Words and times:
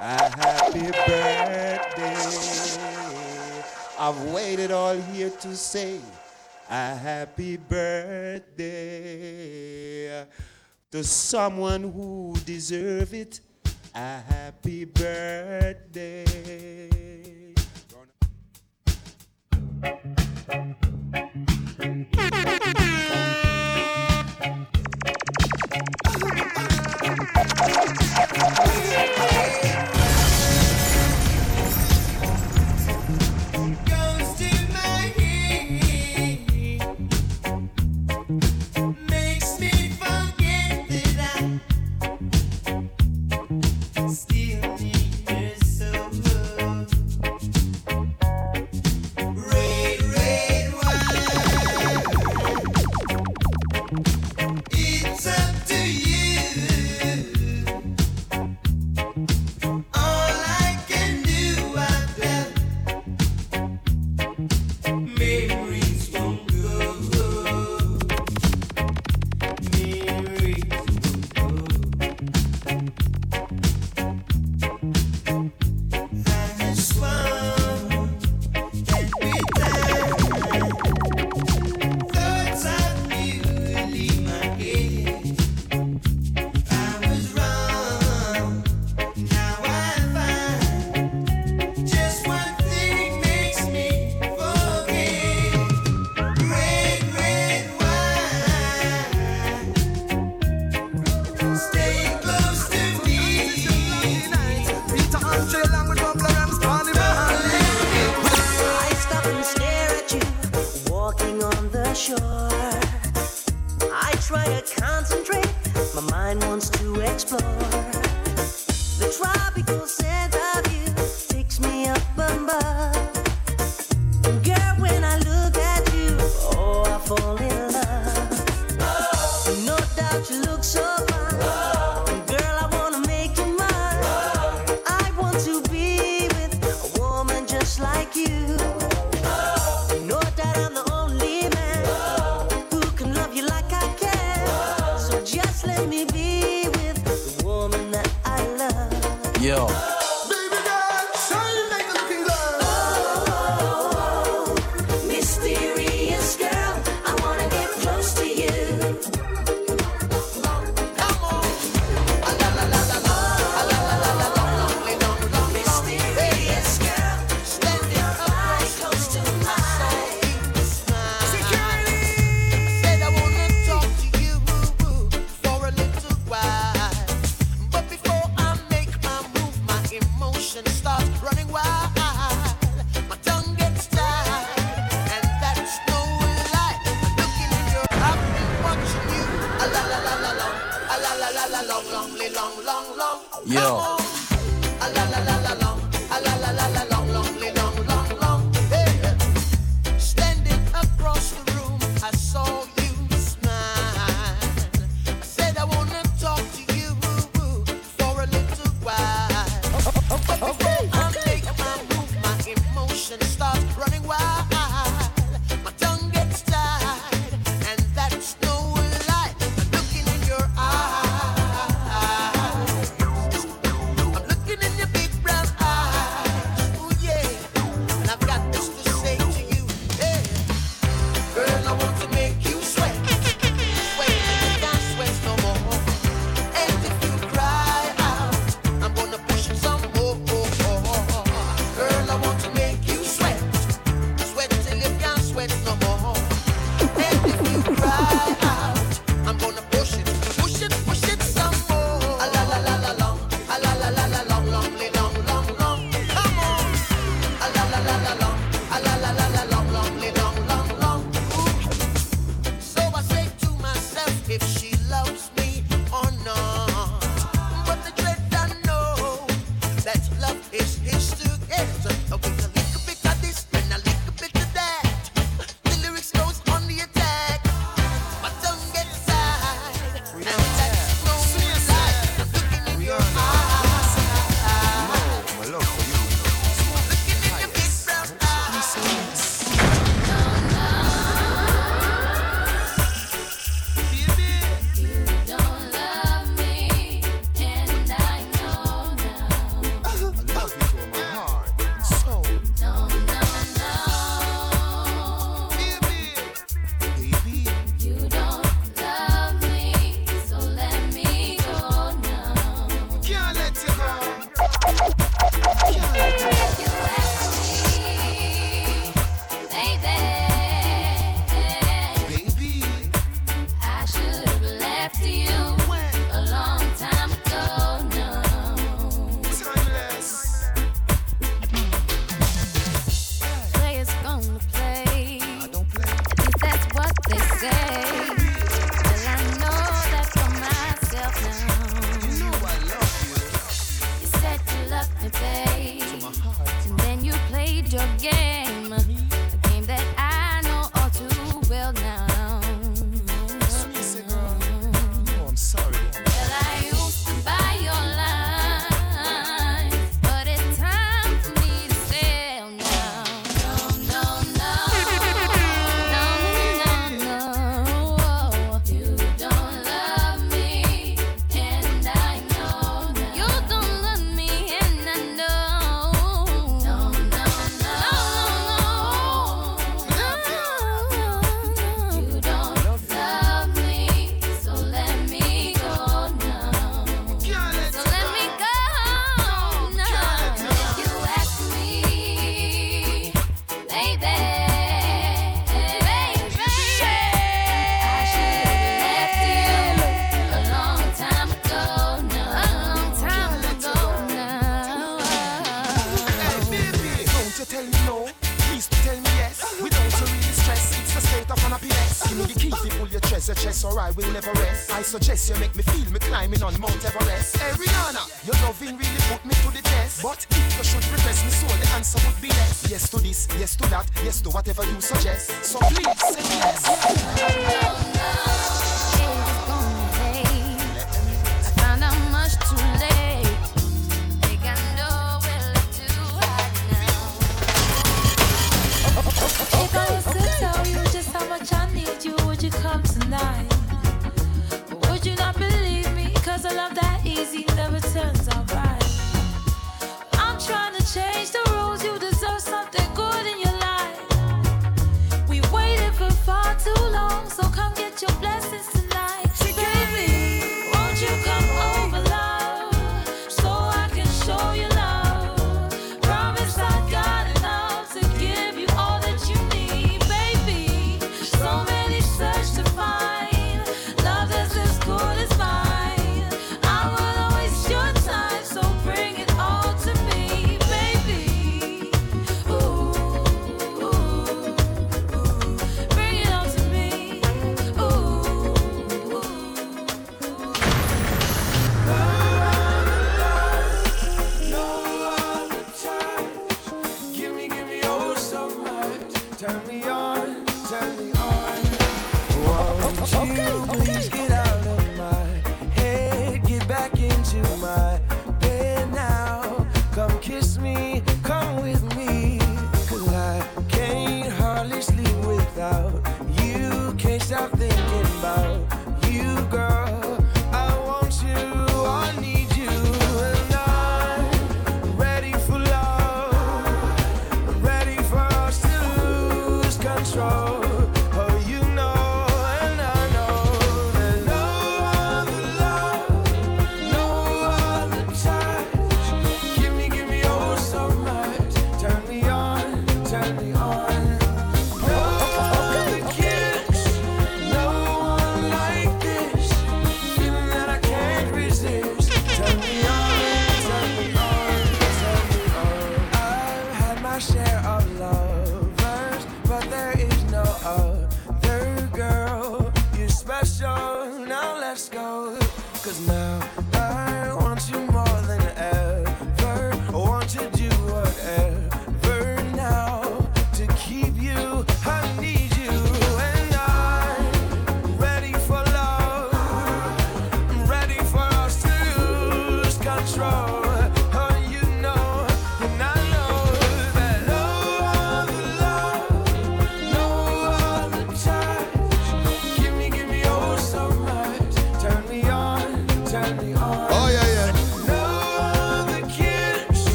a 0.00 0.30
happy 0.36 0.90
birthday. 1.06 2.16
I've 3.98 4.20
waited 4.32 4.70
all 4.70 4.94
year 4.94 5.30
to 5.30 5.56
say 5.56 6.00
a 6.68 6.94
happy 6.94 7.56
birthday 7.56 8.66
to 10.90 11.02
someone 11.02 11.90
who 11.92 12.34
deserve 12.44 13.14
it. 13.14 13.40
A 13.94 14.18
happy 14.18 14.84
birthday. 14.84 16.26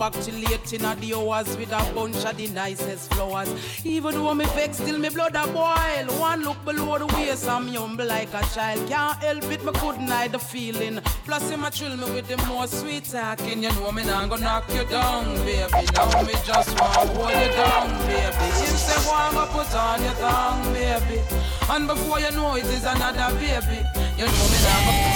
Back 0.00 0.14
till 0.14 0.34
late 0.36 0.72
in 0.72 0.80
the 0.80 1.14
hours 1.14 1.54
with 1.58 1.70
a 1.72 1.94
bunch 1.94 2.24
of 2.24 2.34
the 2.34 2.48
nicest 2.48 3.12
flowers. 3.12 3.50
Even 3.84 4.14
though 4.14 4.32
me 4.32 4.46
vex, 4.56 4.78
still 4.78 4.98
me 4.98 5.10
blood 5.10 5.36
a 5.36 5.46
boil. 5.48 6.18
One 6.18 6.42
look 6.42 6.64
below 6.64 6.96
the 6.96 7.06
waist, 7.08 7.46
I'm 7.46 7.68
humble 7.68 8.06
like 8.06 8.32
a 8.32 8.40
child. 8.54 8.88
Can't 8.88 9.18
help 9.18 9.44
it, 9.44 9.62
me 9.62 9.72
couldn't 9.72 10.08
hide 10.08 10.32
the 10.32 10.38
feeling. 10.38 11.00
Plus 11.26 11.50
him 11.50 11.64
a 11.64 11.70
thrill 11.70 11.98
me 11.98 12.04
with 12.14 12.28
the 12.28 12.38
more 12.46 12.66
sweet 12.66 13.04
talking. 13.04 13.62
You 13.62 13.72
know 13.72 13.92
me 13.92 14.02
nah 14.04 14.26
go 14.26 14.36
knock 14.36 14.64
you 14.72 14.86
down, 14.86 15.26
baby. 15.44 15.70
Now 15.94 16.22
me 16.22 16.32
just 16.46 16.80
want 16.80 17.10
hold 17.10 17.30
you 17.30 17.52
down, 17.60 17.90
baby. 18.08 18.46
Him 18.56 18.76
say 18.86 19.10
and 19.12 19.34
go 19.36 19.46
put 19.52 19.74
on 19.74 20.02
your 20.02 20.14
tongue, 20.14 20.72
baby. 20.72 21.20
And 21.68 21.86
before 21.86 22.20
you 22.20 22.30
know 22.30 22.54
it 22.54 22.64
is 22.64 22.84
another 22.84 23.36
baby. 23.36 23.84
You 24.16 24.24
know 24.24 24.48
me 24.48 24.58
now 24.64 25.09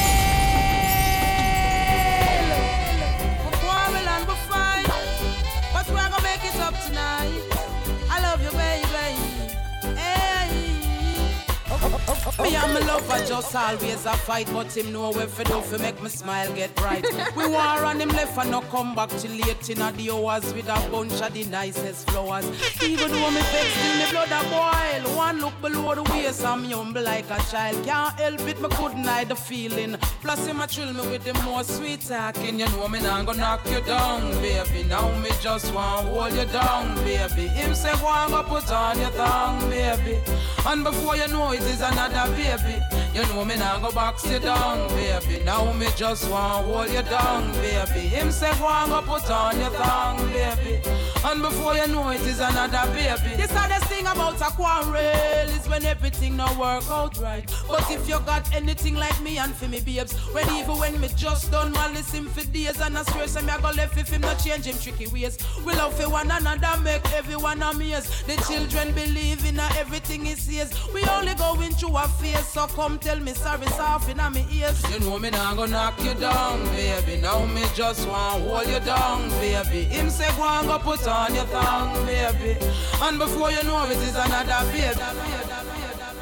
lover 13.14 13.26
just 13.26 13.54
always 13.54 14.06
a 14.06 14.12
fight, 14.18 14.49
but 14.52 14.76
him 14.76 14.92
know 14.92 15.11
where 15.12 15.26
fi 15.26 15.44
do 15.44 15.61
fi 15.61 15.76
make 15.78 16.02
me 16.02 16.09
smile 16.09 16.52
get 16.54 16.75
bright. 16.76 17.04
we 17.37 17.47
war 17.47 17.85
on 17.85 18.00
him 18.00 18.09
left 18.11 18.37
and 18.38 18.50
no 18.50 18.61
come 18.62 18.94
back 18.94 19.11
till 19.11 19.30
late 19.30 19.71
in 19.71 19.78
the 19.78 20.11
hours 20.11 20.52
with 20.54 20.68
a 20.68 20.90
bunch 20.90 21.21
of 21.21 21.33
the 21.33 21.44
nicest 21.44 22.11
flowers. 22.11 22.44
Even 22.83 23.11
though 23.11 23.30
me 23.30 23.40
vex, 23.40 23.68
still 23.73 23.99
me 23.99 24.11
blood 24.11 24.33
a 24.33 24.42
boil. 24.50 25.16
One 25.16 25.40
look 25.40 25.61
below 25.61 25.94
the 25.94 26.02
waist, 26.12 26.44
I'm 26.44 26.64
humble 26.64 27.02
like 27.02 27.30
a 27.30 27.38
child. 27.50 27.85
Can't 27.85 28.18
help 28.18 28.40
it, 28.40 28.61
me 28.61 28.68
couldn't 28.71 29.04
hide 29.04 29.28
the 29.28 29.37
feeling. 29.37 29.97
Plus 30.21 30.47
him 30.47 30.61
a 30.61 30.66
thrill 30.66 30.92
me 30.92 31.09
with 31.09 31.25
the 31.25 31.35
more 31.42 31.64
sweet 31.64 32.00
talking. 32.00 32.59
You 32.61 32.66
know 32.66 32.88
me 32.88 33.00
nah 33.00 33.23
go 33.23 33.33
knock 33.33 33.61
you 33.71 33.80
down, 33.83 34.33
baby. 34.42 34.85
Now 34.88 35.09
me 35.21 35.30
just 35.40 35.73
want 35.75 36.09
hold 36.09 36.33
you 36.33 36.47
down, 36.47 36.97
baby. 37.04 37.49
Him 37.49 37.75
say 37.75 37.92
go 38.00 38.09
and 38.09 38.33
go 38.33 38.42
put 38.42 38.71
on 38.71 38.99
your 38.99 39.11
tongue, 39.11 39.71
baby. 39.71 40.21
And 40.66 40.83
before 40.83 41.16
you 41.16 41.28
know 41.28 41.52
it 41.52 41.62
is 41.62 41.80
another 41.80 42.33
baby. 42.35 43.03
You 43.14 43.23
know 43.28 43.44
me 43.44 43.54
nah 43.54 43.78
go 43.78 43.92
box 43.92 44.28
you 44.28 44.40
down, 44.40 44.88
baby. 44.88 45.40
Now 45.44 45.73
me 45.73 45.87
just 45.97 46.28
want 46.28 46.66
hold 46.66 46.90
you 46.90 47.02
down, 47.02 47.52
baby. 47.62 48.00
Him 48.09 48.33
say 48.33 48.50
go 48.59 48.66
and 48.66 48.90
go 48.90 49.02
put 49.02 49.30
on 49.30 49.61
your 49.61 49.71
tongue, 49.71 50.18
baby. 50.33 50.80
And 51.26 51.40
before 51.40 51.75
you 51.75 51.87
know 51.88 52.11
it, 52.11 52.21
is 52.21 52.38
another 52.38 52.85
baby. 52.93 53.35
This 53.37 53.50
hardest 53.50 53.87
thing 53.87 54.07
about 54.07 54.38
a 54.43 54.52
quarrel 54.52 54.95
is 54.95 55.66
when 55.66 55.83
everything 55.87 56.37
no 56.37 56.45
work 56.61 56.85
out 56.90 57.16
right. 57.19 57.50
But 57.66 57.90
if 57.90 58.07
you 58.07 58.21
got 58.21 58.54
anything 58.54 58.95
like 58.97 59.19
me 59.23 59.38
and 59.38 59.54
for 59.54 59.66
me 59.66 59.81
babes, 59.81 60.12
when 60.35 60.47
even 60.50 60.78
when 60.78 61.00
me 61.00 61.09
just 61.16 61.50
done 61.50 61.73
my 61.73 61.90
listen 61.93 62.26
for 62.26 62.45
days 62.52 62.78
and 62.78 62.99
I 62.99 63.04
swear 63.04 63.26
say 63.26 63.40
me 63.40 63.49
I 63.52 63.59
go 63.59 63.71
left 63.71 63.97
if 63.97 64.11
him 64.11 64.21
not 64.21 64.38
change 64.38 64.66
him 64.66 64.76
tricky 64.76 65.07
ways. 65.07 65.38
We 65.64 65.73
love 65.73 65.99
for 65.99 66.11
one 66.11 66.31
another, 66.31 66.78
make 66.83 67.11
everyone 67.14 67.62
amazed. 67.62 68.26
The 68.26 68.37
children 68.47 68.93
believe 68.93 69.47
in 69.47 69.59
everything 69.59 70.26
he 70.26 70.35
says. 70.35 70.75
We 70.93 71.04
only 71.04 71.35
going 71.37 71.73
through 71.73 71.97
a 71.97 72.07
phase, 72.07 72.47
so 72.49 72.66
come 72.66 72.99
tell 72.99 73.19
me 73.19 73.33
sorry, 73.33 73.66
soft 73.69 74.11
in 74.11 74.19
my 74.19 74.45
ears. 74.52 74.83
You 74.93 75.00
know 75.00 75.19
me 75.19 75.31
nah 75.31 75.54
go 75.54 75.64
knock 75.64 75.99
you 76.04 76.12
down, 76.14 76.62
baby. 76.66 77.23
Now 77.23 77.47
me 77.47 77.64
just 77.75 78.07
want 78.07 78.43
hold 78.43 78.69
you 78.69 78.81
down, 78.81 79.31
baby. 79.40 79.85
Him 79.85 80.11
say 80.11 80.28
go 80.37 80.47
and 80.47 80.66
go 80.66 80.78
put 80.78 81.07
on 81.09 81.13
your 81.33 81.44
tongue, 81.47 82.06
baby. 82.06 82.56
And 83.02 83.18
before 83.18 83.50
you 83.50 83.62
know 83.64 83.85
it, 83.85 83.92
it 83.92 83.99
is 84.02 84.14
another 84.16 84.64
baby. 84.73 84.94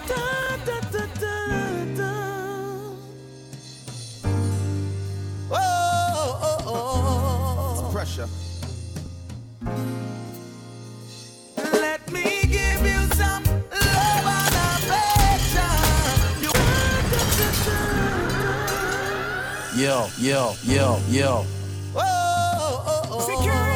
Da, 0.08 0.56
da, 0.66 0.80
da, 0.92 1.06
da, 1.20 1.34
da. 1.96 2.12
Oh, 5.50 5.56
oh, 6.42 6.58
oh, 6.66 7.86
oh. 7.88 7.92
Pressure. 7.92 8.28
Let 11.56 12.10
me 12.12 12.42
give 12.42 12.82
you 12.84 13.00
some 13.14 13.44
love 13.44 14.26
and 14.38 14.54
affection. 14.76 15.80
You 16.42 16.52
Yo, 19.82 19.96
yo, 20.18 20.54
yo, 20.64 21.00
yo. 21.08 21.46
oh, 21.94 21.98
oh, 21.98 22.84
oh. 22.86 23.06
oh. 23.10 23.26
Pressure. 23.26 23.71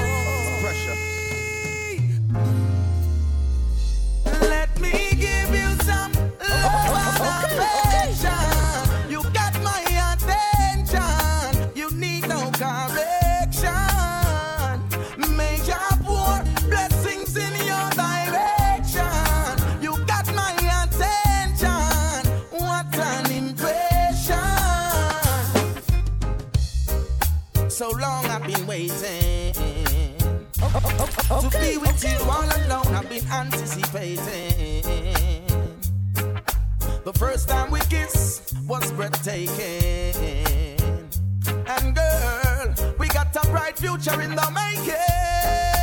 waiting. 28.77 29.55
To 31.41 31.49
be 31.61 31.79
with 31.79 32.05
you 32.05 32.19
all 32.31 32.45
alone, 32.45 32.95
I've 32.95 33.09
been 33.09 33.27
anticipating. 33.27 34.83
The 37.05 37.13
first 37.15 37.49
time 37.49 37.71
we 37.71 37.81
kissed 37.81 38.55
was 38.67 38.93
breathtaking. 38.93 40.15
And 41.67 41.97
girl, 41.97 42.95
we 42.99 43.09
got 43.09 43.35
a 43.37 43.47
bright 43.49 43.79
future 43.79 44.21
in 44.21 44.35
the 44.35 44.51
making. 44.55 45.76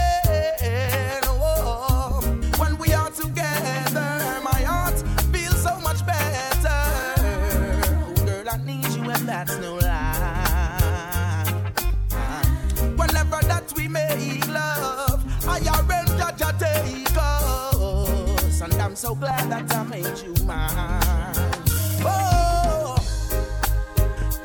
So 19.04 19.16
glad 19.16 19.52
that 19.52 19.70
I 19.76 19.84
made 19.84 20.18
you 20.24 20.34
mine. 20.46 21.36
Oh, 22.06 22.96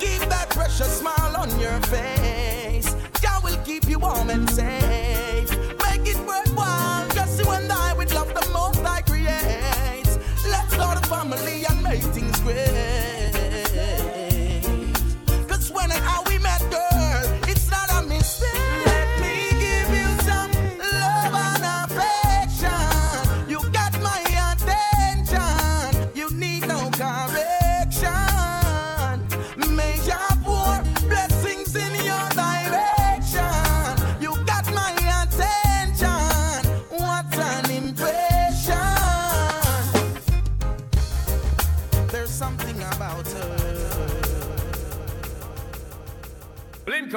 keep 0.01 0.21
that 0.29 0.51
precious 0.51 0.99
smile 0.99 1.37
on 1.37 1.49
your 1.61 1.81
face. 1.83 2.93
God 3.23 3.45
will 3.45 3.57
keep 3.59 3.89
you 3.89 4.01
warm 4.01 4.31
and 4.31 4.51
safe. 4.51 5.49
Make 5.85 6.09
it 6.13 6.19
worthwhile, 6.27 7.09
just 7.11 7.39
you 7.39 7.49
and 7.53 7.71
I 7.71 7.95
with 7.95 8.13
love 8.13 8.35
the 8.35 8.51
most 8.53 8.81
I 8.81 9.01
create. 9.03 10.11
Let's 10.51 10.75
start 10.75 10.99
a 10.99 11.09
family 11.09 11.65
and 11.65 11.81
make 11.81 12.03
things 12.03 12.41
great. 12.41 12.88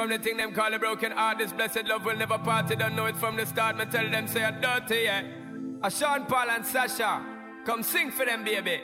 Blink 0.02 0.10
come 0.10 0.18
the 0.18 0.24
thing 0.24 0.36
them 0.36 0.52
call 0.52 0.74
a 0.74 0.78
broken 0.78 1.12
heart. 1.12 1.38
This 1.38 1.52
blessed 1.52 1.86
love 1.86 2.04
will 2.04 2.16
never 2.16 2.38
part. 2.38 2.66
They 2.68 2.74
don't 2.74 2.96
know 2.96 3.06
it 3.06 3.16
from 3.16 3.36
the 3.36 3.46
start. 3.46 3.76
Me 3.76 3.84
tell 3.84 4.08
them 4.10 4.26
say 4.26 4.42
a 4.42 4.50
dirty, 4.50 5.02
yeah. 5.04 5.22
A 5.82 5.90
Sean 5.90 6.26
Paul 6.26 6.50
and 6.50 6.66
Sasha, 6.66 7.24
come 7.64 7.82
sing 7.82 8.10
for 8.10 8.24
them, 8.26 8.44
baby. 8.44 8.80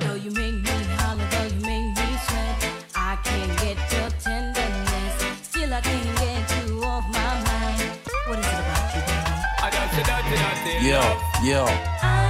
Though 0.00 0.14
you 0.14 0.30
make 0.30 0.54
me 0.54 0.84
holler, 0.98 1.26
though 1.30 1.44
you 1.44 1.60
make 1.62 1.96
me 1.96 2.16
sweat, 2.26 2.84
I 2.94 3.16
can't 3.24 3.58
get 3.60 3.92
your 3.92 4.10
tenderness. 4.20 5.38
Still, 5.42 5.72
I 5.72 5.80
can't 5.80 6.16
get 6.18 6.68
you 6.68 6.84
off 6.84 7.04
my 7.08 7.34
mind. 7.44 7.98
What 8.26 8.38
is 8.38 8.46
it 8.46 8.52
about 8.52 8.94
you, 8.94 9.02
baby? 9.08 9.32
A 9.62 9.70
dirty, 9.70 10.02
dirty, 10.02 10.36
dirty. 10.36 10.86
Yeah, 10.86 11.42
yeah. 11.42 12.21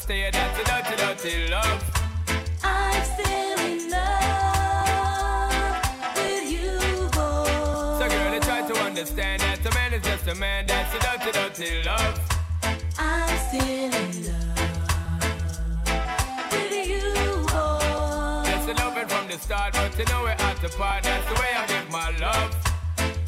I'm 0.00 0.04
a 0.10 0.26
a 0.26 0.30
dirty, 0.30 0.96
dirty 0.96 1.48
love. 1.48 1.82
I'm 2.62 3.02
still 3.02 3.58
in 3.58 3.90
love 3.90 5.50
with 6.14 6.50
you, 6.52 6.78
boy. 7.10 7.98
So, 7.98 8.06
girl, 8.08 8.32
I 8.32 8.38
try 8.40 8.62
to 8.68 8.74
understand 8.84 9.42
that 9.42 9.66
a 9.66 9.74
man 9.74 9.92
is 9.94 10.02
just 10.04 10.28
a 10.28 10.36
man. 10.36 10.66
That's 10.68 10.94
a 10.94 10.98
dirty, 11.00 11.32
dirty 11.32 11.82
love. 11.82 12.20
I'm 12.96 13.38
still 13.48 13.92
in 13.92 14.26
love 14.28 14.70
with 16.52 16.86
you, 16.86 17.12
boy. 17.48 18.42
That's 18.44 18.66
the 18.66 18.74
loving 18.74 19.08
from 19.08 19.26
the 19.26 19.38
start, 19.38 19.72
but 19.72 19.98
you 19.98 20.04
know 20.04 20.22
we're 20.22 20.30
at 20.30 20.60
the 20.62 20.68
part. 20.78 21.02
That's 21.02 21.26
the 21.26 21.34
way 21.34 21.50
I 21.56 21.66
give 21.66 21.90
my 21.90 22.10
love. 22.18 22.54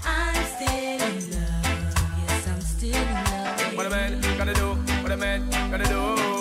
I'm 0.04 0.44
still 0.44 0.68
in 0.68 1.30
love. 1.32 1.64
Yes, 2.28 2.46
I'm 2.46 2.60
still 2.60 2.94
in 2.94 3.14
love. 3.24 3.76
What 3.76 3.86
a 3.86 3.90
man 3.90 4.20
gotta 4.38 4.54
do, 4.54 4.76
what 5.02 5.10
a 5.10 5.16
man 5.16 5.50
gotta 5.68 5.88
do. 5.88 6.39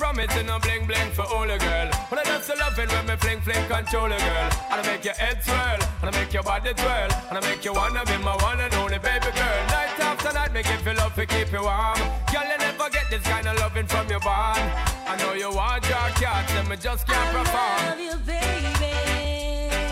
Promise 0.00 0.32
and 0.34 0.46
no 0.48 0.58
bling 0.58 0.86
bling 0.86 1.10
for 1.12 1.26
all 1.34 1.44
a 1.44 1.58
girl. 1.58 1.88
When 2.08 2.18
I 2.18 2.24
just 2.24 2.48
love 2.58 2.78
it 2.78 2.88
when 2.90 3.04
me 3.06 3.16
fling 3.16 3.40
fling 3.42 3.64
control 3.68 4.06
a 4.06 4.16
girl. 4.28 4.48
And 4.72 4.78
I 4.80 4.82
make 4.90 5.04
your 5.04 5.14
head 5.14 5.36
swirl, 5.44 5.80
and 6.00 6.06
I 6.08 6.12
make 6.18 6.32
your 6.32 6.42
body 6.42 6.72
twirl, 6.72 7.10
and 7.28 7.36
I 7.38 7.40
make 7.48 7.62
you 7.66 7.74
wanna 7.74 8.02
be 8.06 8.16
my 8.24 8.34
one 8.48 8.60
and 8.60 8.72
only 8.80 8.98
baby 8.98 9.30
girl. 9.40 9.60
Night 9.76 10.00
after 10.00 10.32
night, 10.32 10.52
make 10.54 10.66
you 10.72 10.78
feel 10.84 10.94
love 10.96 11.14
to 11.16 11.26
keep 11.26 11.52
you 11.52 11.62
warm. 11.62 12.00
Girl, 12.32 12.46
you 12.50 12.58
never 12.66 12.88
get 12.96 13.06
this 13.10 13.22
kind 13.32 13.46
of 13.46 13.58
loving 13.60 13.86
from 13.86 14.08
your 14.08 14.20
bond. 14.20 14.64
I 15.06 15.16
know 15.20 15.34
you 15.34 15.50
want 15.52 15.84
your 15.86 16.08
cats, 16.22 16.52
and 16.58 16.66
me 16.70 16.76
just 16.76 17.06
can't 17.06 17.36
I 17.36 17.38
perform. 17.38 17.78
love 17.90 18.00
you, 18.08 18.16
baby. 18.32 18.94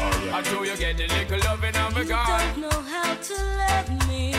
Oh, 0.00 0.36
I 0.36 0.40
do 0.42 0.56
you 0.64 0.76
get 0.76 0.96
a 1.04 1.06
little 1.14 1.40
loving 1.48 1.76
of 1.84 1.96
a 1.96 2.02
You 2.02 2.08
God. 2.08 2.40
don't 2.40 2.60
know 2.64 2.80
how 2.94 3.14
to 3.28 3.36
love 3.60 4.08
me. 4.08 4.32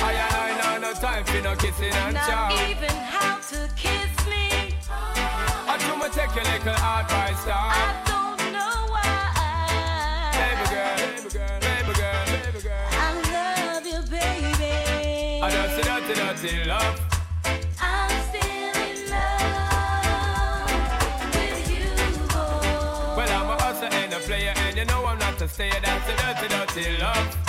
I 0.00 0.12
and 0.12 0.60
I 0.62 0.78
know 0.78 0.88
no 0.88 0.92
time 1.00 1.24
for 1.24 1.40
no 1.40 1.54
kissing 1.56 1.92
and 2.04 2.14
Not 2.14 2.28
chow. 2.28 2.70
even 2.70 2.94
how 3.14 3.36
to 3.50 3.58
kiss 3.74 4.04
me. 4.04 4.07
I 5.80 5.86
do 5.86 5.96
me 5.96 6.08
take 6.10 6.34
your 6.34 6.44
little 6.44 6.74
advice, 6.74 7.46
I 7.46 7.48
dog. 7.48 8.06
don't 8.10 8.52
know 8.52 8.74
why. 8.90 10.34
Baby 10.34 10.64
girl, 10.74 10.96
baby 10.98 11.28
girl, 11.36 11.56
baby 11.60 11.92
girl, 12.00 12.24
baby 12.26 12.60
girl. 12.66 12.88
I 12.90 13.02
love 13.36 13.84
you, 13.86 14.00
baby. 14.10 14.74
I 15.42 15.44
don't 15.50 15.70
see 15.76 15.82
dirty, 15.82 16.14
dirty 16.14 16.52
love. 16.68 16.96
I'm 17.80 18.10
still 18.28 18.76
in 18.88 18.98
love 19.14 20.72
with 21.34 21.66
you, 21.70 21.88
boy. 22.28 23.16
Well, 23.16 23.30
I'm 23.30 23.48
a 23.50 23.56
hustler 23.62 23.88
and 23.92 24.12
a 24.12 24.18
player, 24.18 24.54
and 24.56 24.76
you 24.76 24.84
know 24.84 25.04
I'm 25.06 25.18
not 25.18 25.40
a 25.40 25.48
stayer. 25.48 25.80
That's 25.82 26.04
the 26.06 26.14
dirty, 26.14 26.48
dirty 26.48 26.98
love. 27.02 27.47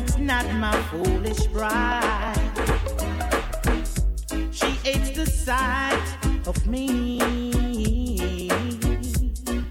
It's 0.00 0.16
not 0.16 0.46
my 0.54 0.76
foolish 0.90 1.46
bride. 1.48 2.52
She 4.50 4.70
hates 4.86 5.10
the 5.10 5.26
sight 5.26 6.08
of 6.46 6.56
me 6.66 7.18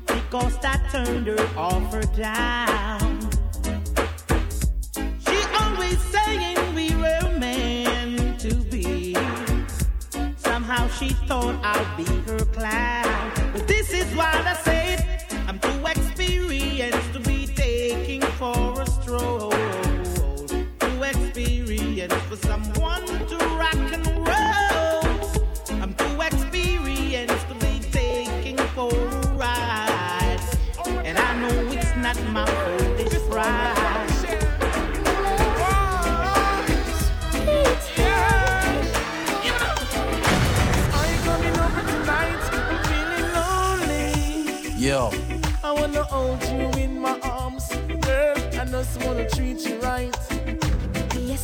because 0.06 0.56
that 0.60 0.82
turned 0.92 1.28
her 1.28 1.46
off 1.58 1.92
her 1.94 2.08
down. 2.16 3.30
She 5.26 5.38
always 5.62 6.00
saying 6.14 6.60
we 6.76 6.90
were 7.04 7.28
meant 7.40 8.40
to 8.42 8.54
be. 8.74 9.16
Somehow 10.38 10.88
she 10.90 11.10
thought 11.28 11.56
I'd 11.64 11.92
be 11.98 12.10
her 12.30 12.46
clown. 12.58 13.32
But 13.54 13.68
this 13.68 13.92
is 13.94 14.08
why 14.16 14.32
I 14.46 14.54
said 14.54 15.00
I'm 15.02 15.09
someone 22.42 23.09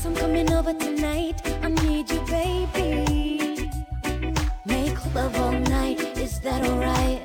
I'm 0.06 0.15
coming 0.15 0.54
over 0.54 0.74
tonight. 0.74 1.41
I 1.63 1.70
need 1.70 2.12
you, 2.12 2.22
baby. 2.28 3.72
Make 4.65 5.15
love 5.15 5.36
all 5.39 5.52
night. 5.52 6.00
Is 6.18 6.39
that 6.41 6.63
alright? 6.63 7.22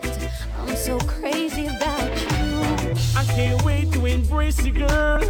I'm 0.59 0.75
so 0.77 0.99
crazy 1.01 1.66
about 1.66 2.11
you. 2.33 2.95
I 3.14 3.25
can't 3.27 3.62
wait 3.64 3.93
to 3.93 4.07
embrace 4.07 4.64
you, 4.64 4.73
girl. 4.73 5.21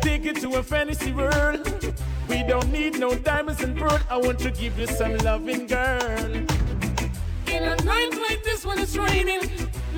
Take 0.00 0.24
it 0.24 0.40
to 0.40 0.54
a 0.56 0.62
fantasy 0.62 1.12
world. 1.12 1.68
We 2.28 2.42
don't 2.42 2.72
need 2.72 2.98
no 2.98 3.14
diamonds 3.14 3.62
and 3.62 3.76
pearl. 3.76 4.00
I 4.08 4.16
want 4.16 4.38
to 4.40 4.50
give 4.50 4.78
you 4.78 4.86
some 4.86 5.18
loving, 5.18 5.66
girl. 5.66 6.30
In 7.46 7.62
a 7.62 7.76
night 7.84 8.12
like 8.28 8.42
this 8.42 8.64
when 8.64 8.78
it's 8.78 8.96
raining, 8.96 9.42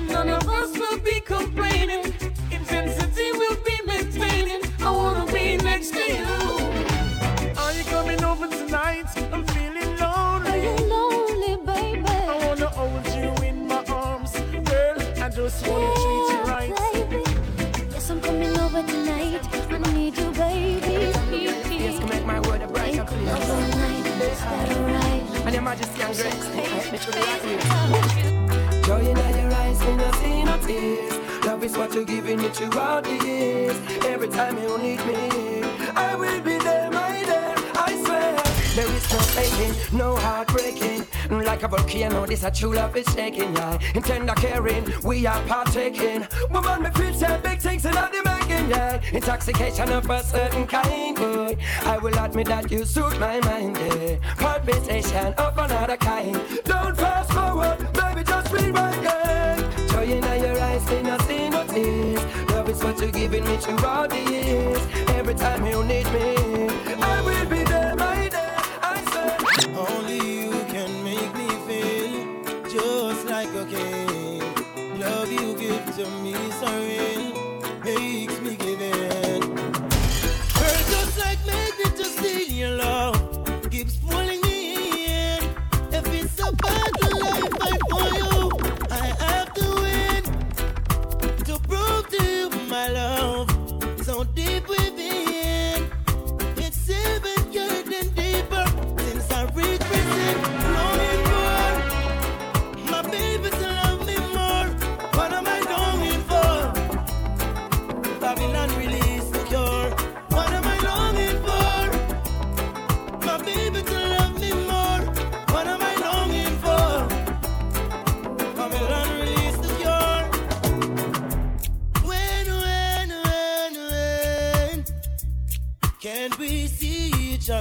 none 0.07 0.29
of 0.29 0.47
us 0.49 0.77
will 0.77 0.99
be 0.99 1.21
complaining. 1.21 2.13
Intensity 2.51 3.31
will 3.31 3.57
be 3.63 3.79
maintaining. 3.85 4.61
I 4.81 4.91
wanna 4.91 5.31
be 5.31 5.57
next 5.57 5.91
to 5.91 5.99
you. 5.99 6.46
Majesty 25.67 26.01
and 26.01 26.15
grace. 26.15 26.45
Joy 28.85 28.99
in 28.99 29.17
your 29.17 29.53
eyes, 29.53 29.79
when 29.83 29.99
you 29.99 30.13
see 30.13 30.43
no 30.43 30.57
tears. 30.65 31.45
Love 31.45 31.63
is 31.63 31.77
what 31.77 31.93
you're 31.93 32.05
giving 32.05 32.37
me 32.37 32.49
throughout 32.49 33.03
the 33.03 33.17
years. 33.25 33.77
Every 34.05 34.29
time 34.29 34.57
you 34.63 34.77
need 34.77 35.05
me, 35.05 35.63
I 35.93 36.15
will 36.15 36.41
be 36.41 36.56
There 38.77 38.93
is 38.93 39.11
no 39.11 39.17
faking, 39.17 39.97
no 39.97 40.15
heartbreaking. 40.17 41.01
Mm, 41.29 41.43
like 41.47 41.63
a 41.63 41.67
volcano, 41.67 42.27
this 42.27 42.43
a 42.43 42.51
true 42.51 42.75
love 42.75 42.95
is 42.95 43.07
shaking, 43.11 43.55
yeah. 43.55 43.79
In 43.95 44.03
tender 44.03 44.35
caring, 44.35 44.85
we 45.03 45.25
are 45.25 45.41
partaking. 45.47 46.27
Woman, 46.51 46.83
me 46.83 46.91
feel 46.91 47.11
say 47.11 47.39
big 47.41 47.59
things 47.59 47.85
in 47.85 47.93
the 47.95 48.21
making, 48.23 48.69
yeah. 48.69 49.01
Intoxication 49.11 49.91
of 49.91 50.07
a 50.07 50.23
certain 50.23 50.67
kind. 50.67 51.17
I 51.87 51.97
will 51.97 52.15
admit 52.19 52.49
that 52.49 52.69
you 52.69 52.85
suit 52.85 53.19
my 53.19 53.39
mind, 53.39 53.77
yeah. 53.77 54.17
Palpitation 54.35 55.33
of 55.33 55.57
another 55.57 55.97
kind. 55.97 56.39
Don't 56.63 56.95
fast 56.95 57.33
forward, 57.33 57.79
baby, 57.93 58.23
just 58.23 58.53
rewind, 58.53 59.01
yeah. 59.01 59.87
Joy 59.89 60.03
in 60.03 60.21
your 60.21 60.59
eyes, 60.61 60.87
me 60.87 61.01
not 61.01 61.21
see 61.23 61.49
no 61.49 61.65
tears. 61.65 62.23
Love 62.51 62.69
is 62.69 62.83
what 62.83 62.99
you're 62.99 63.09
giving 63.09 63.43
me 63.43 63.57
throughout 63.57 64.11
the 64.11 64.19
years. 64.19 65.06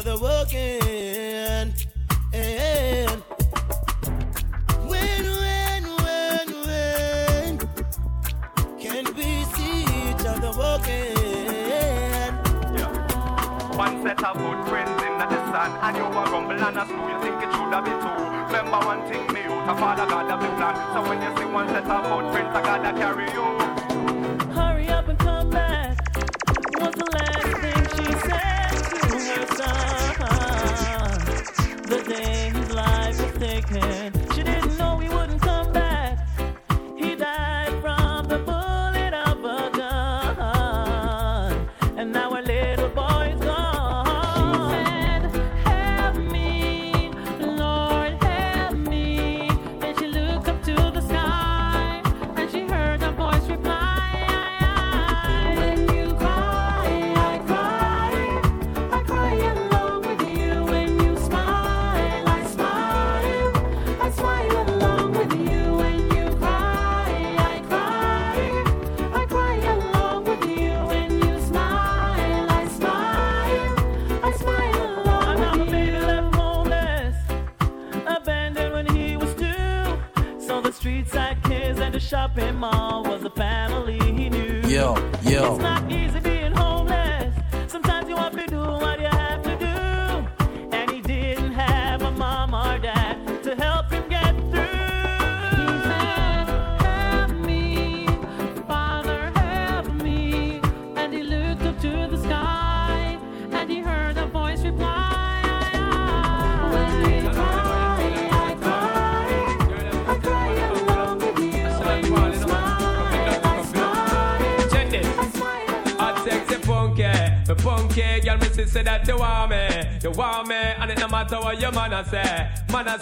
Other 0.08 0.44
again? 0.46 1.74
And 2.32 3.22
when, 4.86 5.24
when, 5.24 5.82
when, 6.04 6.48
when 6.66 7.58
can 8.78 9.04
we 9.14 9.44
see 9.54 9.82
each 9.82 10.26
other 10.26 10.52
again? 10.80 12.34
One 13.76 14.02
set 14.02 14.22
of 14.24 14.36
good 14.36 14.68
friends 14.68 15.02
in 15.02 15.18
the 15.18 15.52
sun 15.52 15.70
And 15.82 15.96
you 15.96 16.04
a 16.04 16.30
rumble 16.30 16.52
and 16.52 16.78
a 16.78 16.86
screw 16.86 17.08
You 17.12 17.20
think 17.20 17.42
it 17.42 17.52
should 17.52 17.72
have 17.72 17.84
been 17.84 18.00
two 18.00 18.24
Remember 18.46 18.78
one 18.86 19.02
thing 19.10 19.26
me 19.34 19.40
out 19.42 19.68
A 19.68 19.78
father 19.78 20.06
have 20.06 20.42
a 20.42 20.56
plan 20.56 20.94
So 20.94 21.08
when 21.08 21.20
you 21.20 21.36
see 21.36 21.44
one 21.52 21.68
set 21.68 21.84
of 21.84 22.02
good 22.04 22.32
friends 22.32 22.56
I 22.56 22.62
gotta 22.62 22.98
carry 22.98 23.30
you 23.32 23.85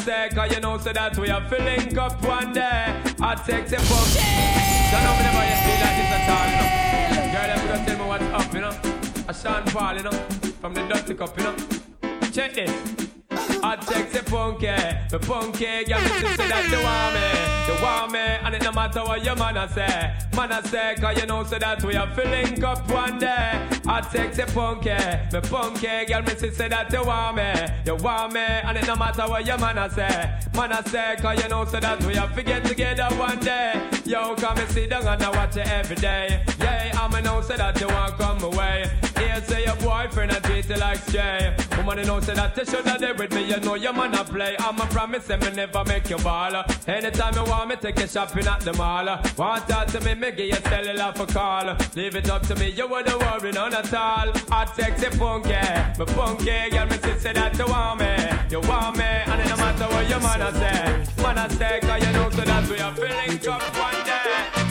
say, 0.04 0.28
cause 0.34 0.54
you 0.54 0.60
know 0.60 0.76
say 0.76 0.92
that 0.92 1.16
we 1.18 1.30
are 1.30 1.42
filling 1.48 1.96
up 1.98 2.22
one 2.22 2.52
day. 2.52 3.02
I 3.20 3.32
you 3.32 3.80
funky, 3.88 4.20
don't 4.92 5.02
know 5.04 5.14
me 5.16 5.22
never 5.24 5.44
you 5.48 5.58
feel 5.64 5.78
like 5.80 5.96
this 5.98 6.12
at 6.16 6.28
all, 6.34 6.46
you 6.52 6.56
know. 6.60 6.68
Girl, 7.32 7.48
you 7.50 7.60
could 7.72 7.82
tell 7.86 7.98
me 7.98 8.04
what's 8.10 8.24
up, 8.38 8.54
you 8.54 8.60
know. 8.60 8.74
A 9.28 9.34
Sean 9.34 9.64
Paul, 9.72 9.96
you 9.96 10.02
know, 10.02 10.10
from 10.60 10.74
the 10.74 10.86
Dutty 10.88 11.14
Cup, 11.14 11.38
you 11.38 11.44
know. 11.44 11.56
Check 12.32 12.54
this. 12.54 12.70
I 13.30 13.76
Hot 13.76 13.84
sexy 13.84 14.18
funky, 14.18 14.66
the 15.10 15.18
funky 15.22 15.84
girl, 15.84 16.00
me 16.00 16.36
say 16.36 16.48
that 16.52 16.68
you 16.68 16.80
want 16.84 17.14
me, 17.16 17.72
you 17.72 17.82
want 17.82 18.12
me, 18.12 18.18
and 18.18 18.54
it 18.54 18.62
no 18.62 18.72
matter 18.72 19.00
what 19.00 19.24
your 19.24 19.36
man 19.36 19.56
a 19.56 19.68
say, 19.72 20.12
man 20.34 20.52
a 20.52 20.66
say, 20.68 20.94
cause 21.00 21.20
you 21.20 21.26
know 21.26 21.44
so 21.44 21.58
that 21.58 21.82
we 21.84 21.96
are 21.96 22.12
filling 22.14 22.62
up 22.64 22.88
one 22.90 23.18
day. 23.18 23.68
Hot 23.84 24.10
sexy 24.10 24.42
funky, 24.42 24.90
the 25.30 25.40
funky 25.42 25.86
eh, 25.86 26.00
eh, 26.00 26.04
girl, 26.04 26.22
me 26.22 26.50
say 26.50 26.68
that 26.68 26.92
you 26.92 27.04
want 27.04 27.36
me, 27.36 27.52
you 27.86 27.96
want 27.96 28.32
me, 28.32 28.40
and 28.40 28.78
it 28.78 28.86
no 28.86 28.96
matter 28.96 29.28
what 29.28 29.46
your 29.46 29.58
man 29.58 29.78
a 29.78 29.90
say, 29.90 30.38
man 30.54 30.72
a 30.72 30.88
say, 30.88 31.16
cause 31.20 31.42
you 31.42 31.48
know 31.48 31.64
so 31.64 31.80
that 31.80 32.02
we 32.04 32.16
are 32.16 32.28
get 32.42 32.64
together 32.64 33.08
one 33.16 33.38
day. 33.40 33.80
Yo, 34.04 34.34
come 34.36 34.58
and 34.58 34.70
sit 34.70 34.90
down 34.90 35.06
and 35.06 35.22
I 35.22 35.30
watch 35.30 35.56
you 35.56 35.62
every 35.62 35.96
day. 35.96 36.44
Yeah, 36.58 36.98
I'm 37.00 37.14
a 37.14 37.20
know 37.22 37.40
say 37.40 37.56
that 37.56 37.80
you 37.80 37.88
want 37.88 38.18
come 38.18 38.42
away. 38.42 39.13
Here 39.18 39.42
say 39.46 39.64
your 39.64 39.76
boyfriend 39.76 40.32
a 40.32 40.40
treat 40.40 40.68
you 40.68 40.76
like 40.76 40.98
stray. 40.98 41.54
Woman, 41.76 41.98
you 41.98 42.04
know 42.04 42.20
say 42.20 42.34
that 42.34 42.56
you 42.56 42.64
should 42.64 42.84
have 42.86 43.00
there 43.00 43.14
with 43.14 43.32
me. 43.32 43.44
You 43.44 43.60
know 43.60 43.74
your 43.76 43.92
man 43.92 44.14
a 44.14 44.24
play. 44.24 44.56
I'm 44.58 44.80
a 44.80 44.86
promise 44.86 45.30
and 45.30 45.42
me 45.42 45.50
never 45.52 45.84
make 45.84 46.10
you 46.10 46.16
ball. 46.18 46.64
Anytime 46.88 47.34
you 47.34 47.44
want 47.44 47.68
me, 47.68 47.76
take 47.76 48.00
you 48.00 48.08
shopping 48.08 48.46
at 48.46 48.60
the 48.60 48.72
mall. 48.72 49.06
Want 49.38 49.68
talk 49.68 49.86
to 49.88 50.00
me, 50.00 50.14
me 50.14 50.32
give 50.32 50.46
you 50.46 50.60
cellular 50.68 51.12
for 51.14 51.26
call. 51.26 51.76
Leave 51.94 52.16
it 52.16 52.28
up 52.28 52.42
to 52.48 52.56
me, 52.56 52.70
you 52.70 52.88
wouldn't 52.88 53.20
worry 53.20 53.52
none 53.52 53.74
at 53.74 53.94
all. 53.94 54.32
I 54.50 54.64
Hot 54.64 54.76
sexy 54.76 55.10
funky, 55.18 55.52
me 55.98 56.06
funky, 56.14 56.70
girl, 56.70 56.86
me 56.86 56.96
say 57.18 57.34
that 57.34 57.58
you 57.58 57.66
want 57.66 58.00
me, 58.00 58.16
you 58.50 58.60
want 58.66 58.96
me, 58.96 59.04
and 59.04 59.40
it 59.40 59.48
no 59.48 59.56
matter 59.56 59.84
what 59.88 60.08
your 60.08 60.20
man 60.20 60.40
a 60.40 60.52
say, 60.54 61.22
man 61.22 61.38
a 61.38 61.50
say, 61.50 61.80
cause 61.80 62.02
you 62.02 62.12
know 62.12 62.30
so 62.30 62.42
that 62.42 62.68
we 62.70 62.78
are 62.78 62.94
feeling 62.94 63.38
tough 63.40 63.78
one 63.78 64.06
day. 64.06 64.63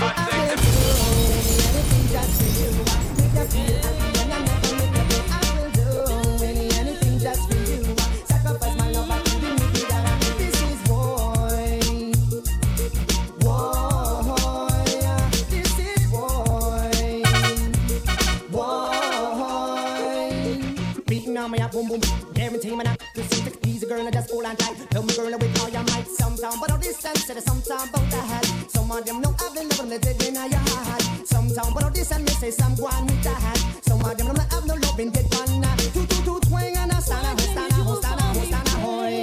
Guarantee 22.74 22.78
me 22.78 22.84
not 22.84 23.00
to 23.14 23.36
see 23.36 23.50
the 23.50 23.68
easy 23.68 23.88
girl 23.88 24.00
and 24.02 24.14
just 24.14 24.32
hold 24.32 24.46
on 24.46 24.56
tight. 24.56 24.78
Tell 24.90 25.04
me 25.04 25.14
girl 25.16 25.38
with 25.38 25.62
all 25.62 25.70
your 25.70 25.84
might. 25.84 26.08
Sometime, 26.08 26.60
but 26.60 26.72
all 26.72 26.78
this 26.78 27.02
time 27.02 27.16
said 27.16 27.42
sometime 27.44 27.90
about 27.90 28.10
the 28.10 28.18
hat. 28.18 28.46
Some 28.70 28.92
of 28.92 29.06
them 29.06 29.22
know 29.22 29.36
I've 29.40 29.54
been 29.54 29.70
living 29.70 29.90
the 29.90 30.00
dead 30.00 30.24
in 30.24 30.36
your 30.36 30.60
heart. 30.74 31.02
Sometime, 31.26 31.74
but 31.74 31.84
all 31.84 31.92
this 31.92 32.10
time 32.10 32.24
me 32.24 32.32
say 32.32 32.52
some 32.52 32.76
go 32.76 32.88
on 32.88 33.06
with 33.06 33.22
the 33.24 33.30
hat. 33.30 33.58
Some 33.82 34.02
of 34.02 34.18
them 34.18 34.28
don't 34.28 34.40
have 34.40 34.66
no 34.66 34.74
love 34.74 35.00
in 35.00 35.12
dead 35.12 35.26
one. 35.34 35.62
Two 35.94 36.06
two 36.06 36.24
two 36.26 36.40
twang 36.50 36.78
and 36.78 36.92
a 36.92 37.02
stand 37.02 37.40
a 37.40 37.44
stand 37.44 37.74
a 37.74 37.96
stand 38.02 38.22
a 38.22 38.46
stand 38.46 38.68
a 38.68 38.76
hoy 38.82 39.14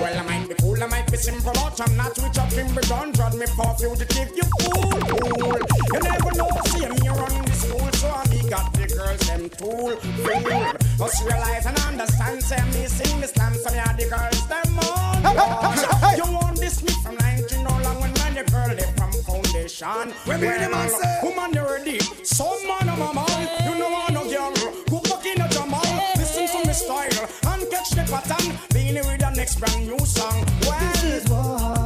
Well, 0.00 0.18
I 0.18 0.22
might 0.26 0.48
be 0.48 0.54
cool, 0.54 0.82
I 0.82 0.86
might 0.86 1.10
be 1.10 1.16
simple, 1.16 1.52
but 1.54 1.80
I'm 1.80 1.96
not 1.96 2.16
rich 2.18 2.38
up 2.38 2.52
in 2.52 2.66
Bridon. 2.74 3.12
Drod 3.14 3.34
me 3.38 3.46
for 3.54 3.70
fugitive, 3.78 4.30
you 4.34 4.46
fool. 4.58 5.58
You 5.94 6.00
never 6.00 6.32
know, 6.34 6.50
see 6.66 6.88
me 6.88 7.08
run 7.08 7.47
got 8.48 8.72
the 8.72 8.86
girls 8.86 9.20
them 9.28 9.48
tool, 9.50 9.96
fool. 9.96 10.72
Must 10.98 11.24
realize 11.24 11.66
and 11.66 11.78
understand, 11.80 12.42
say 12.42 12.62
me 12.72 12.86
sing 12.86 13.20
the 13.20 13.28
slam, 13.28 13.54
so 13.54 13.70
me 13.70 13.78
are 13.78 13.94
the 13.94 14.08
girls 14.08 14.48
them 14.48 14.78
all. 14.82 16.16
You 16.16 16.32
want 16.32 16.58
this 16.58 16.82
me 16.82 16.92
from 17.02 17.16
19 17.16 17.64
no 17.64 17.70
long 17.82 18.00
when 18.00 18.12
man 18.14 18.34
the 18.34 18.44
girl 18.50 18.68
they 18.68 18.88
from 18.96 19.12
foundation. 19.22 20.12
When 20.24 20.40
me 20.40 20.48
the 20.48 20.68
man 20.70 20.88
say, 20.88 21.18
woman 21.22 21.52
they 21.52 21.60
ready, 21.60 22.00
some 22.24 22.66
man 22.66 22.88
of 22.88 23.00
a 23.00 23.14
man, 23.14 23.40
you 23.64 23.78
know 23.78 23.94
I 23.94 24.12
no 24.12 24.24
girl, 24.28 24.52
go 24.88 25.00
back 25.02 25.26
in 25.26 25.40
a 25.40 25.48
jamal, 25.48 25.82
listen 26.16 26.48
to 26.48 26.66
me 26.66 26.72
style 26.72 27.28
and 27.52 27.70
catch 27.70 27.90
the 27.90 28.04
pattern, 28.10 28.58
being 28.72 28.94
with 28.94 29.20
the 29.20 29.30
next 29.30 29.60
brand 29.60 29.86
new 29.86 29.98
song. 30.00 30.44
Well, 30.62 30.92
this 30.94 31.24
is 31.24 31.30
why. 31.30 31.77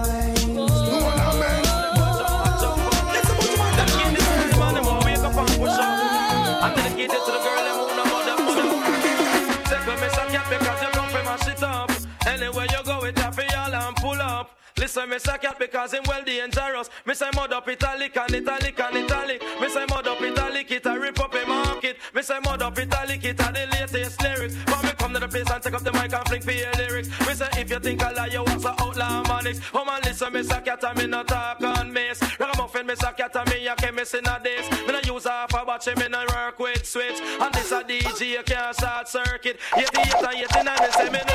Listen, 14.83 15.09
me 15.11 15.19
say 15.21 15.39
cat 15.39 15.61
because 15.61 15.95
him 15.95 16.03
well 16.09 16.25
dangerous. 16.25 16.91
Me 17.07 17.15
say 17.15 17.31
mud 17.37 17.53
up 17.53 17.69
italic 17.69 18.17
and 18.17 18.35
italic 18.35 18.81
and 18.81 18.97
italic. 18.97 19.41
Me 19.61 19.69
say 19.69 19.85
mud 19.89 20.09
up 20.09 20.21
italic, 20.21 20.73
it 20.73 20.85
a 20.85 20.99
rip 20.99 21.21
up 21.21 21.33
a 21.33 21.47
market. 21.47 21.99
Me 22.13 22.21
say 22.21 22.41
mud 22.43 22.61
up 22.61 22.77
italic, 22.77 23.25
it 23.25 23.39
a 23.39 23.53
the 23.53 23.69
latest 23.71 24.21
lyrics. 24.21 24.57
But 24.67 24.83
me 24.83 24.91
come 24.99 25.13
to 25.13 25.21
the 25.21 25.29
place 25.29 25.49
and 25.49 25.63
take 25.63 25.75
up 25.75 25.83
the 25.83 25.93
mic 25.93 26.13
and 26.13 26.27
fling 26.27 26.43
for 26.43 26.51
your 26.51 26.73
lyrics. 26.73 27.09
Me 27.21 27.33
say 27.33 27.49
if 27.59 27.71
you 27.71 27.79
think 27.79 28.03
I 28.03 28.11
lie, 28.11 28.27
you 28.27 28.43
want 28.43 28.61
some 28.61 28.75
outlaw 28.81 29.23
manics. 29.29 29.61
Oh 29.73 29.85
man, 29.85 30.01
listen, 30.03 30.33
me 30.33 30.43
say 30.43 30.61
cat 30.63 30.83
and 30.83 30.99
me 30.99 31.07
not 31.07 31.29
talk 31.29 31.63
on 31.63 31.93
miss. 31.93 32.21
Ragamuffin, 32.41 32.85
me 32.85 32.97
say 32.97 33.13
cat 33.17 33.37
and 33.37 33.51
me 33.51 33.65
a 33.69 33.77
chemist 33.77 34.15
in 34.15 34.27
a 34.27 34.41
this. 34.43 34.69
Me 34.69 34.89
no 34.89 35.15
use 35.15 35.29
half 35.29 35.55
a 35.55 35.65
batch, 35.65 35.87
me 35.95 36.09
no 36.09 36.27
work 36.35 36.59
with 36.59 36.85
switch. 36.85 37.21
And 37.41 37.55
this 37.55 37.71
a 37.71 37.85
DJ, 37.85 38.31
you 38.31 38.43
can't 38.43 38.77
short 38.77 39.07
circuit. 39.07 39.61
Yet 39.77 39.93
the 39.93 40.01
yet 40.09 40.25
and 40.25 40.39
yet 40.41 40.57
and 40.57 40.67
me 40.67 40.91
say 40.91 41.09
me 41.09 41.21
know 41.29 41.32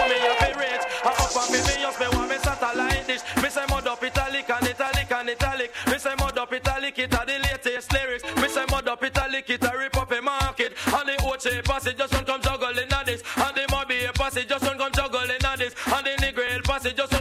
The 11.38 11.50
Ochi 11.50 11.64
passage 11.64 11.98
just 11.98 12.14
don't 12.14 12.26
come 12.26 12.42
juggling 12.42 12.92
at 12.92 13.06
this. 13.06 13.22
And 13.36 13.56
the 13.56 13.62
Mobay 13.70 14.12
passage 14.16 14.48
just 14.48 14.64
don't 14.64 14.78
come 14.78 14.92
juggling 14.92 15.30
at 15.44 15.60
this. 15.60 15.76
And 15.86 16.06
the 16.06 16.12
Negril 16.18 16.64
passage 16.64 16.96
just 16.96 17.12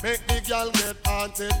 Make 0.00 0.24
the 0.28 0.40
girl 0.48 0.70
get 0.70 0.96
haunted. 1.04 1.52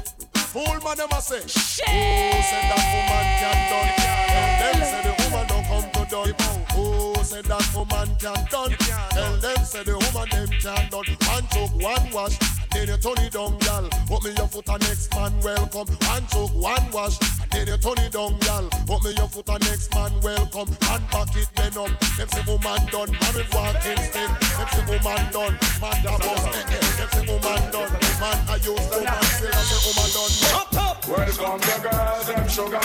Fool 0.52 0.78
man, 0.84 0.96
them 0.96 1.08
a 1.10 1.20
say. 1.20 1.42
Who 1.42 1.48
said 1.48 2.64
that 2.70 2.84
woman 2.94 3.26
can 3.42 3.58
done? 3.68 3.90
Tell 3.98 4.50
them 4.62 4.78
say 4.88 5.02
the 5.02 5.12
woman 5.24 5.46
don't 5.48 5.66
come 5.66 5.86
to 5.92 6.02
done. 6.08 6.34
Who 6.72 7.24
said 7.24 7.44
that 7.46 7.66
woman 7.74 8.08
can 8.16 8.46
done? 8.48 8.72
Tell 9.10 9.36
them 9.36 9.64
say 9.64 9.82
the 9.82 9.98
woman 9.98 10.28
them 10.30 10.48
can 10.62 10.88
done. 10.88 11.08
One 11.26 11.46
took 11.50 11.70
one 11.82 12.10
wash, 12.12 12.38
then 12.70 12.88
you 12.88 12.96
turn 12.96 13.18
it 13.26 13.32
down, 13.32 13.58
girl. 13.58 13.88
Put 14.06 14.22
me 14.24 14.30
your 14.36 14.46
foot 14.46 14.68
and 14.68 14.82
next 14.82 15.12
man 15.14 15.34
welcome. 15.42 15.88
One 16.06 16.26
took 16.30 16.54
one 16.54 16.90
wash, 16.92 17.18
Then 17.50 17.66
you 17.66 17.76
turn 17.78 17.98
it 17.98 18.12
down, 18.12 18.38
gal. 18.40 18.68
Put 18.86 19.04
me 19.04 19.14
your 19.16 19.28
foot 19.28 19.48
on 19.50 19.60
next 19.60 19.94
man 19.94 20.12
welcome. 20.22 20.68
And 20.90 21.04
back 21.10 21.34
it 21.36 21.48
then 21.56 21.76
up. 21.78 21.92
Them 22.16 22.28
say 22.28 22.42
woman 22.46 22.80
done, 22.92 23.10
married 23.20 23.48
walking 23.52 24.00
stick. 24.08 24.30
Them 24.38 24.68
say 24.72 24.84
woman 24.88 25.22
done, 25.32 25.54
man 25.80 25.96
da 26.04 26.18
boss. 26.18 26.44
Eh, 26.44 26.76
eh. 26.76 26.82
Them 26.98 27.08
say 27.12 27.24
woman 27.26 27.62
done, 27.72 27.92
man 28.20 28.38
I 28.48 28.56
use 28.56 28.86
woman 28.90 29.22
still. 29.32 29.52
I 29.52 29.62
say 29.64 29.80
woman 29.86 30.08
done. 30.14 30.32
Up 30.60 30.74
up. 30.76 31.08
Welcome 31.08 31.60
the 31.60 31.88
girls, 31.88 32.26
them 32.26 32.48
sugar. 32.48 32.80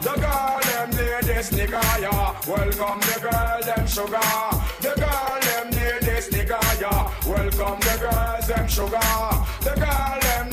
The 0.00 0.14
girl, 0.20 0.60
them 0.62 0.90
this 1.26 1.50
nigga, 1.50 2.00
yeah. 2.00 2.34
Welcome 2.48 3.00
the 3.00 3.20
girl, 3.20 3.60
them 3.62 3.86
sugar. 3.86 4.20
The 4.80 4.94
girl, 4.96 5.38
them 5.42 5.70
this 6.00 6.28
nigga, 6.30 6.80
yeah. 6.80 7.12
Welcome 7.28 7.80
the 7.80 7.96
girls, 8.00 8.46
them 8.48 8.68
sugar. 8.68 9.00
The 9.60 9.74
girl, 9.76 10.18
them 10.20 10.48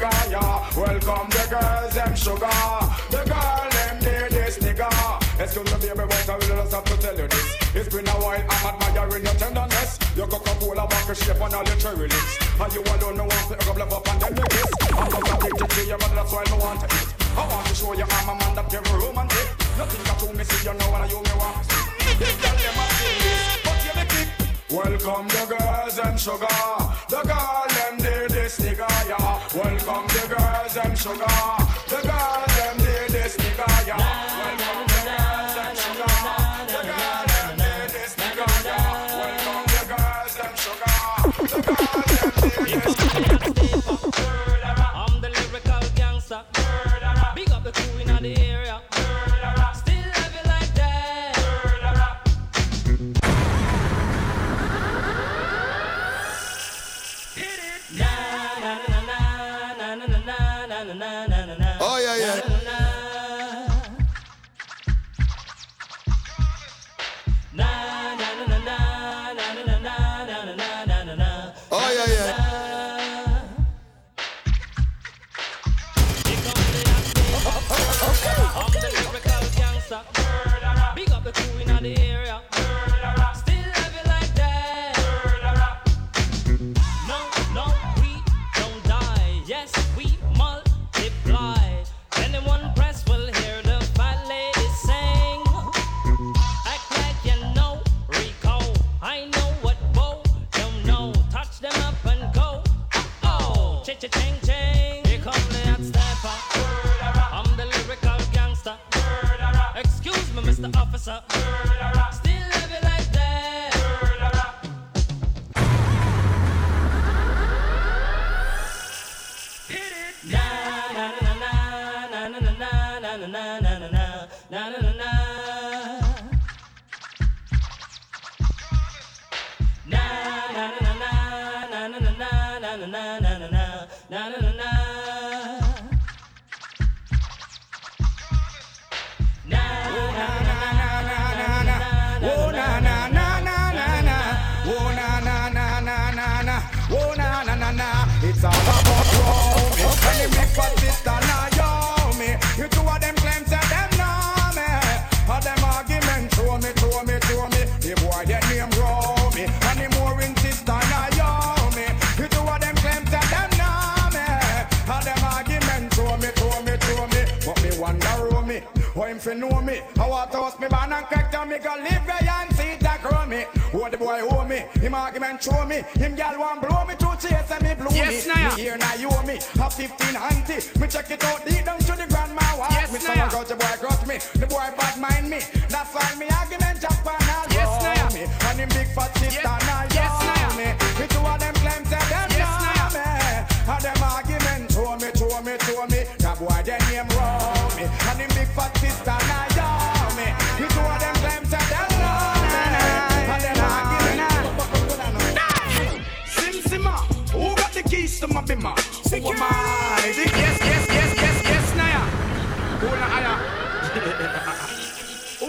yeah. 0.00 0.70
Welcome 0.76 1.28
the 1.30 1.44
girls, 1.50 1.94
them 1.94 2.14
sugar. 2.14 2.60
The 3.10 3.22
girl, 3.26 3.68
them 3.70 3.98
need 3.98 4.30
this 4.30 4.58
nigga. 4.58 4.88
Excuse 5.40 5.64
me, 5.64 5.78
baby, 5.80 6.06
but 6.08 6.28
I 6.28 6.34
will 6.34 6.46
just 6.46 6.72
have 6.72 6.84
to 6.84 6.96
tell 6.98 7.16
you 7.18 7.28
this. 7.28 7.56
It's 7.74 7.94
been 7.94 8.08
a 8.08 8.12
while, 8.12 8.44
I'm 8.48 8.82
admiring 8.82 9.24
your 9.24 9.34
tenderness. 9.34 9.98
Your 10.16 10.26
Coca-Cola 10.26 10.86
back 10.86 11.16
shape 11.16 11.40
and 11.40 11.54
all 11.54 11.64
your 11.64 11.76
cherry 11.76 12.08
lips. 12.08 12.38
And 12.60 12.72
you 12.74 12.82
alone 12.82 13.16
know 13.16 13.24
want 13.24 13.60
to 13.60 13.72
rub 13.72 13.92
up 13.92 14.08
and 14.08 14.20
then 14.20 14.36
you 14.36 14.44
kiss. 14.50 14.70
I'm 14.92 15.10
just 15.10 15.32
addicted 15.32 15.70
to 15.70 15.84
you, 15.86 15.96
but 15.98 16.14
that's 16.14 16.32
why 16.32 16.40
I 16.40 16.44
don't 16.44 16.60
want 16.60 16.80
to 16.80 16.86
eat. 16.86 17.14
I 17.36 17.46
want 17.46 17.66
to 17.66 17.74
show 17.74 17.92
you 17.94 18.04
I'm 18.08 18.28
a 18.28 18.34
man 18.34 18.54
that 18.56 18.70
give 18.70 18.92
romantic. 18.92 19.48
Nothing 19.78 20.04
got 20.04 20.18
to 20.18 20.26
me, 20.34 20.44
see 20.44 20.68
you 20.68 20.74
know 20.74 20.90
what 20.90 21.02
I 21.02 21.06
you 21.06 21.22
me 21.22 21.34
want. 21.38 21.66
This 22.18 22.34
girl, 22.42 22.56
them 22.58 22.78
a 22.78 22.84
this, 22.98 23.62
but 23.62 23.78
you 23.86 23.92
me 23.94 24.04
kick. 24.10 24.28
Welcome 24.70 25.28
the 25.28 25.42
girls 25.54 25.98
and 25.98 26.18
sugar. 26.18 26.46
The 27.08 27.22
girl 27.22 27.67
Welcome 29.54 30.06
the 30.08 30.28
girls 30.28 30.76
and 30.76 30.98
sugar. 30.98 31.24
The 31.88 32.00
girl 32.02 32.44
them 32.48 32.76
this 33.08 33.36
nigga. 33.38 33.66
Welcome 33.96 34.84
the 34.88 35.00
girls 35.08 35.56
and 35.56 35.78
sugar. 35.78 36.12
The 36.68 36.80
girl 36.84 37.24
them 37.26 37.56
this 37.56 38.12
nigga. 38.16 38.46
Welcome 39.16 39.64
the 39.72 39.82
girls 39.88 40.36
and 40.44 40.54
sugar. 40.58 40.96
The 41.48 41.60
girl 41.64 41.96
them 42.36 42.74
this 42.74 43.78
I'm 43.88 44.47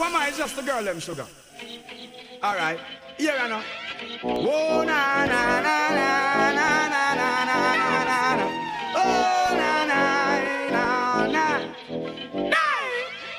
Who 0.09 0.15
am 0.15 0.21
I? 0.23 0.27
It's 0.29 0.39
just 0.39 0.55
the 0.55 0.63
girl, 0.63 0.83
them 0.83 0.99
sugar. 0.99 1.27
All 2.41 2.55
right, 2.55 2.79
here 3.19 3.35
I 3.39 3.47
know. 3.47 3.61
Oh 4.23 4.83
na 4.83 5.25
na 5.27 5.61
na 5.61 5.89
na 5.93 6.49
na 6.57 6.87
na 6.89 7.13
na 7.13 7.43
na 7.45 7.59
na 7.77 8.03
na 8.09 8.35
na. 8.39 8.45
Oh 8.95 9.53
na 9.53 9.85
na 9.85 10.01
na 10.73 11.27
na. 11.27 11.45
Hey! 12.49 12.89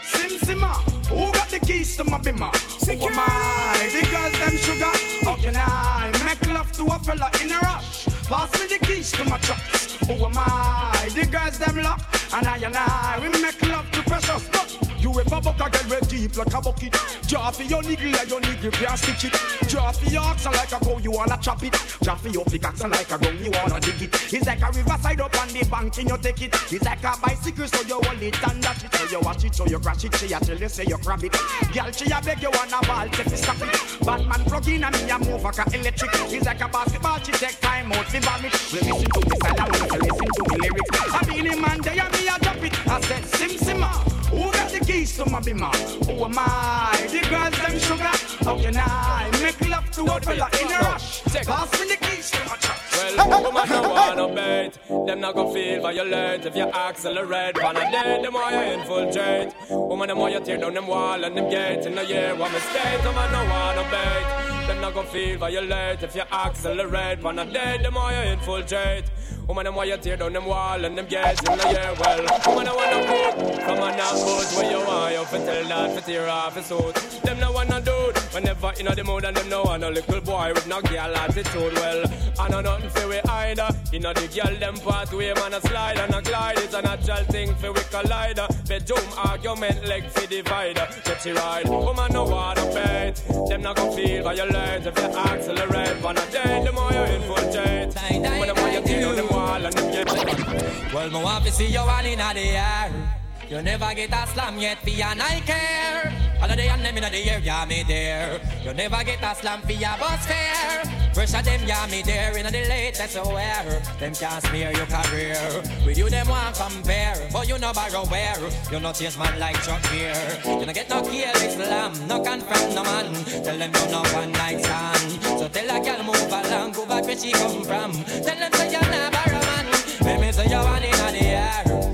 Sim 0.05 0.39
Simma, 0.39 0.73
who 1.09 1.33
got 1.33 1.49
the 1.49 1.59
keys 1.59 1.97
to 1.97 2.05
my 2.05 2.19
bimmer? 2.19 2.55
Who 2.87 3.05
am 3.05 3.19
I? 3.19 3.91
The 3.91 4.07
girls 4.07 4.39
them 4.39 4.57
sugar. 4.57 4.95
How 5.25 5.35
can 5.43 5.57
I 5.57 6.13
make 6.25 6.47
love 6.55 6.71
to 6.75 6.85
a 6.85 6.99
fella 7.01 7.31
in 7.43 7.51
a 7.51 7.59
rush? 7.59 8.07
Pass 8.29 8.53
me 8.61 8.79
the 8.79 8.87
keys 8.87 9.11
to 9.13 9.25
my 9.25 9.39
trucks. 9.39 9.97
Who 10.07 10.13
am 10.25 10.35
I? 10.37 11.09
The 11.17 11.27
girls 11.27 11.59
them 11.59 11.83
lock, 11.83 12.01
and 12.33 12.47
I 12.47 12.59
and 12.59 12.77
I 12.77 13.19
we 13.21 13.43
make 13.43 13.61
love 13.67 13.91
to 13.91 14.03
precious. 14.03 14.47
Look, 14.55 14.70
you 15.13 15.21
ever 15.21 15.41
buck 15.41 15.61
a 15.61 15.71
girl 15.71 15.91
with 15.91 16.09
deep 16.09 16.37
like 16.37 16.55
a 16.55 16.61
bucket? 16.61 16.97
Draw 17.27 17.51
for 17.51 17.63
your 17.63 17.83
niggle 17.83 18.11
like 18.13 18.29
your 18.29 18.41
niggle 18.41 18.71
can't 18.71 18.99
stitch 18.99 19.25
it. 19.25 19.69
Draw 19.69 19.93
for 19.93 20.11
your 20.11 20.23
oxen 20.23 20.53
like 20.53 20.73
a 20.73 20.79
cow, 20.79 20.99
you 20.99 21.11
wanna 21.11 21.39
chop 21.41 21.63
it. 21.63 21.73
Draw 22.03 22.15
for 22.17 22.29
your 22.29 22.45
pickaxe 22.45 22.83
like 22.83 23.11
a 23.11 23.19
gun, 23.19 23.39
you 23.43 23.51
wanna 23.51 23.81
dig 23.81 24.03
it. 24.03 24.33
It's 24.33 24.47
like 24.47 24.63
a 24.63 24.67
riverside 24.67 25.21
up 25.21 25.41
on 25.41 25.49
the 25.49 25.65
bank 25.71 25.99
and 25.99 26.09
you 26.09 26.19
take 26.19 26.43
it. 26.43 26.55
It's 26.73 26.85
like 26.85 27.05
a 27.05 27.15
bicycle, 27.23 27.67
so 27.67 27.83
you 27.87 28.01
hold 28.03 28.23
it 28.23 28.49
and 28.49 28.63
dash 28.63 28.85
it. 28.85 28.95
So 28.95 29.05
you 29.11 29.21
watch 29.21 29.45
it, 29.45 29.55
so 29.55 29.67
you 29.67 29.79
crash 29.79 30.05
it. 30.05 30.15
She 30.17 30.33
a 30.33 30.41
tell 30.41 30.59
you 30.59 30.69
say 30.69 30.85
you 30.87 30.99
grab 30.99 31.25
it. 31.25 31.33
Girl, 31.73 31.91
she 31.93 32.11
a 32.11 32.21
beg 32.23 32.43
you 32.43 32.51
wanna 32.53 32.81
ball, 32.87 33.09
take 33.09 33.27
it, 33.27 33.39
stop 33.39 33.57
it. 33.61 34.05
Batman 34.05 34.45
plug 34.45 34.69
in 34.69 34.85
and 34.85 34.95
me 35.03 35.11
a 35.11 35.19
move 35.19 35.43
like 35.43 35.59
a 35.59 35.65
electric. 35.75 36.11
It's 36.33 36.47
like 36.47 36.61
a 36.61 36.69
basketball, 36.69 37.19
she 37.19 37.33
take 37.33 37.61
time 37.61 37.93
out, 37.93 38.07
fi 38.07 38.19
vomit. 38.21 38.53
We 38.73 38.79
listen 38.81 39.11
to 39.11 39.21
me 39.21 39.37
style, 39.37 39.67
to 39.67 39.99
listen 39.99 40.29
to 40.29 40.43
me 40.51 40.57
lyrics. 40.61 41.15
I 41.15 41.23
be 41.25 41.49
the 41.49 41.57
man, 41.57 41.81
they 41.81 41.99
and 41.99 42.13
me 42.13 42.29
a 42.29 42.39
drop 42.39 42.63
it. 42.63 42.89
I 42.89 43.01
said, 43.01 43.25
Sim 43.25 43.51
Simma, 43.59 44.20
who 44.31 44.53
got 44.53 44.71
the 44.71 44.81
keys 44.81 45.17
to 45.17 45.29
my 45.29 45.41
bimmer? 45.41 45.75
Who 46.07 46.25
am 46.25 46.39
I? 46.39 46.97
The 47.11 47.21
girls 47.29 47.57
them 47.59 47.79
sugar. 47.79 48.11
How 48.45 48.57
can 48.59 48.77
I 48.77 49.31
make 49.43 49.69
love 49.69 49.91
to 49.93 50.03
a 50.05 50.21
fella 50.21 50.49
in 50.61 50.73
a 50.73 50.79
rush? 50.79 51.23
Pass 51.25 51.81
me 51.81 51.89
the 51.89 51.97
keys 51.97 52.31
to 52.31 52.39
my 52.49 52.57
truck. 52.57 52.90
Well, 53.01 53.43
woman 53.43 53.69
don't 53.69 53.91
wanna 53.91 54.29
bait. 54.35 54.73
Them 55.07 55.21
not 55.21 55.35
gonna 55.35 55.53
feel 55.55 55.81
violent 55.81 56.45
if 56.45 56.55
you 56.55 56.65
accelerate. 56.65 57.57
Van 57.59 57.77
a 57.77 57.91
day, 57.91 58.21
them 58.23 58.35
why 58.35 58.53
you 58.53 58.73
infiltrate. 58.75 59.55
Woman, 59.71 60.09
them 60.09 60.19
why 60.19 60.29
you 60.31 60.41
tear 60.41 60.59
down 60.59 60.75
them 60.75 60.87
wall 60.87 61.25
and 61.25 61.37
them 61.37 61.49
gate 61.49 61.87
in 61.87 61.95
the 61.95 62.05
year. 62.05 62.35
What 62.35 62.53
mistake? 62.53 63.03
Woman 63.05 63.33
don't 63.33 63.49
wanna 63.49 63.85
bait. 63.91 64.67
Them 64.67 64.81
not 64.83 64.95
gonna 64.95 65.09
feel 65.09 65.39
violent 65.39 66.03
if 66.03 66.15
you 66.15 66.23
accelerate. 66.31 67.21
Van 67.21 67.39
a 67.39 67.45
day, 67.47 67.79
them 67.83 67.95
why 67.95 68.23
you 68.23 68.33
infiltrate. 68.33 69.05
Woman, 69.49 69.65
them 69.65 69.75
why 69.75 69.85
you 69.85 69.97
tear 69.97 70.17
down 70.17 70.33
them 70.33 70.45
wall 70.45 70.85
and 70.85 70.97
them 70.97 71.07
gates 71.07 71.41
in 71.41 71.59
the 71.59 71.69
year. 71.71 71.95
Well, 71.99 72.21
woman, 72.47 72.69
I 72.69 72.75
wanna 72.77 73.01
put 73.11 73.63
from 73.65 73.79
a 73.79 73.97
knock 73.97 74.15
boat 74.27 74.47
where 74.57 74.71
you 74.71 74.87
want 74.87 75.15
you 75.15 75.25
fit 75.25 75.45
tell 75.47 75.65
that 75.65 75.95
fit 75.95 76.05
tear 76.05 76.29
off 76.29 76.55
his 76.55 76.67
suit. 76.67 76.95
Them 77.25 77.41
no 77.41 77.51
wanna 77.51 77.81
do 77.81 77.90
whenever 78.33 78.73
in 78.79 78.87
the 78.87 79.05
mood 79.05 79.25
and 79.25 79.37
them 79.37 79.49
no 79.49 79.63
want 79.63 79.85
a 79.85 79.91
little 79.91 80.21
boy 80.21 80.53
with 80.55 80.67
no 80.67 80.81
girl 80.83 81.17
attitude. 81.17 81.75
Well, 81.75 82.05
I 82.39 82.49
know 82.49 82.61
nothing 82.61 82.91
for 82.91 83.09
we 83.09 83.21
either. 83.21 83.69
You 83.93 84.01
know 84.01 84.13
the 84.13 84.29
girl 84.29 84.55
them 84.59 84.77
pathway 84.77 85.33
man 85.35 85.55
a 85.55 85.61
slide 85.61 85.99
and 85.99 86.15
a 86.15 86.23
glide. 86.23 86.59
It's 86.59 86.75
a 86.75 86.83
natural 86.83 87.25
thing 87.25 87.55
for 87.57 87.73
we 87.73 87.81
collider. 87.81 88.49
Bedroom 88.69 89.07
argument 89.17 89.85
leg 89.87 90.05
for 90.05 90.27
divider. 90.27 90.89
Get 91.05 91.27
you 91.27 91.35
right, 91.35 91.67
woman 91.69 92.13
no 92.13 92.25
wanna 92.25 92.65
bait. 92.75 93.15
Them 93.49 93.63
not 93.63 93.77
gonna 93.77 93.93
feel 93.93 94.23
violent 94.23 94.87
if 94.87 94.99
you 94.99 95.05
accelerate. 95.05 96.05
On 96.05 96.17
a 96.17 96.27
day, 96.31 96.63
the 96.65 96.73
more 96.73 96.93
you 96.93 97.05
infiltrate. 97.17 97.95
When 97.95 98.49
the 98.49 98.55
more 98.55 98.69
you 98.69 98.81
tear 98.83 99.03
down 99.03 99.17
them 99.17 99.29
wall 99.29 99.65
and 99.65 99.75
them 99.75 99.93
get. 99.93 100.71
Well, 100.93 101.11
want 101.23 101.45
to 101.45 101.53
see 101.53 101.67
you 101.67 101.79
all 101.79 102.05
in 102.05 102.19
the 102.19 102.41
air. 102.41 103.20
You 103.51 103.61
never 103.63 103.93
get 103.95 104.13
a 104.13 104.27
slam 104.29 104.59
yet 104.59 104.79
for 104.79 104.91
your 104.91 105.13
night 105.17 105.43
care. 105.45 106.13
All 106.41 106.49
of 106.49 106.57
the 106.57 106.71
and 106.71 106.85
them 106.85 106.97
in 106.97 107.03
the 107.03 107.19
air, 107.19 107.41
yeah, 107.41 107.65
me 107.65 107.83
there. 107.83 108.41
You 108.63 108.73
never 108.73 109.03
get 109.03 109.21
a 109.21 109.35
slam 109.35 109.61
for 109.63 109.73
your 109.73 109.91
bus 109.99 110.25
fare. 110.25 110.85
Pressure 111.13 111.43
them, 111.43 111.61
yeah, 111.67 111.85
me 111.91 112.01
there 112.03 112.39
in 112.39 112.47
the 112.47 112.53
latest 112.53 113.17
wear. 113.27 113.83
Them 113.99 114.15
can't 114.15 114.41
smear 114.45 114.71
your 114.71 114.87
career. 114.87 115.63
With 115.85 115.99
you, 115.99 116.09
them 116.09 116.29
want 116.29 116.55
compare. 116.55 117.29
But 117.33 117.49
you 117.49 117.59
know 117.59 117.73
borrow 117.73 118.07
where. 118.07 118.39
You 118.71 118.79
no 118.79 118.93
chase 118.93 119.19
man 119.19 119.37
like 119.41 119.61
Chuck 119.65 119.85
here. 119.87 120.15
You 120.45 120.65
no 120.65 120.73
get 120.73 120.89
no 120.89 121.03
kill 121.03 121.35
Islam, 121.43 122.07
no 122.07 122.23
confront 122.23 122.73
no 122.77 122.85
man. 122.85 123.13
Tell 123.43 123.59
them 123.59 123.73
you 123.75 123.91
no 123.91 124.03
one 124.15 124.31
night 124.31 124.63
stand. 124.63 125.23
So 125.41 125.49
tell 125.49 125.77
a 125.77 125.85
girl 125.85 126.05
move 126.05 126.31
along, 126.31 126.71
go 126.71 126.87
back 126.87 127.03
where 127.03 127.19
she 127.19 127.33
come 127.33 127.65
from. 127.65 127.91
Tell 128.05 128.39
them 128.39 128.53
say 128.53 128.71
you 128.71 128.81
never 128.81 129.11
borrow 129.11 129.43
man. 129.43 129.67
Let 130.03 130.21
me 130.21 130.31
say 130.31 130.47
you 130.47 130.63
one 130.63 130.85
in 130.85 130.93
the 130.93 131.25
air. 131.27 131.90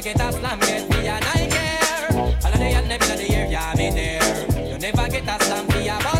Never 0.00 0.16
get 0.16 0.28
a 0.28 0.32
slam 0.32 0.58
your 1.04 1.20
night 1.20 1.50
care. 1.50 2.08
All 2.16 2.52
of 2.52 2.58
the 2.58 2.64
and 2.64 2.90
them 2.90 3.02
in 3.02 3.18
the 3.18 3.34
air, 3.34 3.46
yeah, 3.50 3.74
me 3.76 3.90
there. 3.90 4.70
You 4.72 4.78
never 4.78 5.06
get 5.10 5.28
a 5.28 5.44
slam 5.44 5.66
for 5.66 5.78
your 5.78 5.98
bus 5.98 6.19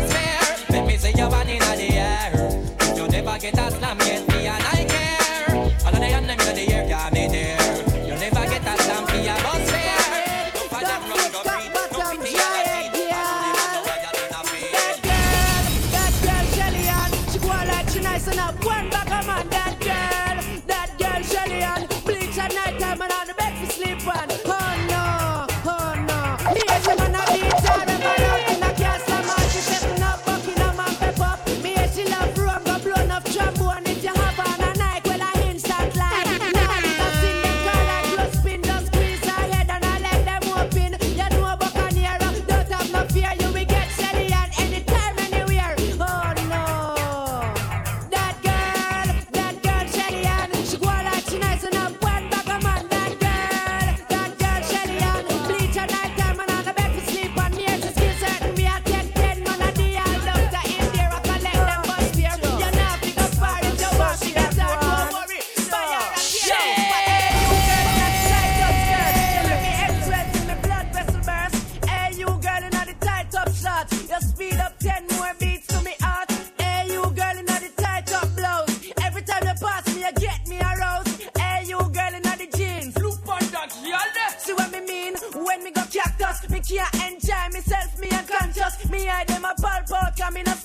hide 89.11 89.27
them 89.27 89.45
a 89.45 89.53
pulp 89.61 89.91
out, 89.91 90.15
come 90.17 90.37
in 90.37 90.47
a 90.47 90.55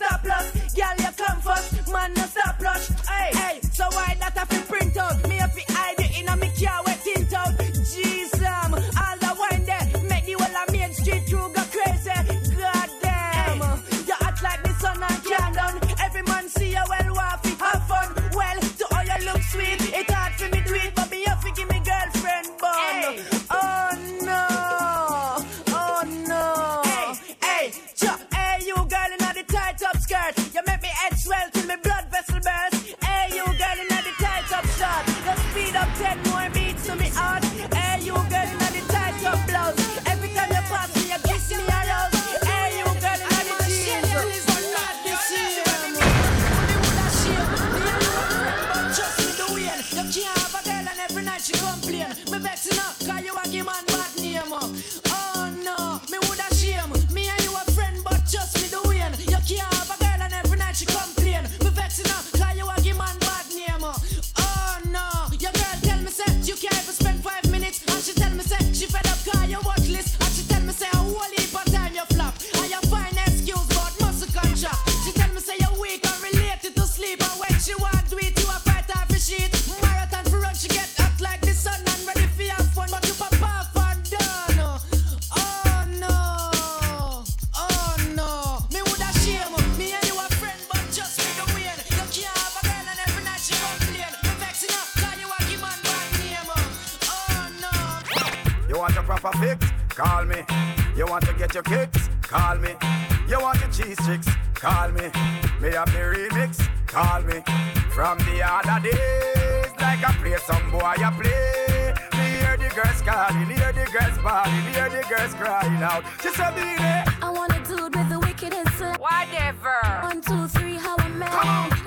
calling, 113.17 113.47
hear 113.49 113.73
the 113.73 113.87
girls 113.95 114.19
bawling, 114.25 114.67
hear 114.75 114.89
the 114.91 115.03
girls 115.09 115.33
crying 115.41 115.83
out. 115.83 116.03
She 116.23 116.29
said, 116.39 116.53
"Be 116.57 116.69
there." 116.85 117.05
I 117.23 117.31
want 117.39 117.53
a 117.59 117.61
dude 117.69 117.95
with 117.97 118.09
the 118.15 118.19
wickedest 118.27 118.73
slang. 118.79 118.97
Whatever. 119.09 119.77
One, 120.09 120.21
two, 120.29 120.43
three, 120.57 120.77
how 120.87 120.97
a 120.97 121.09
man. 121.09 121.33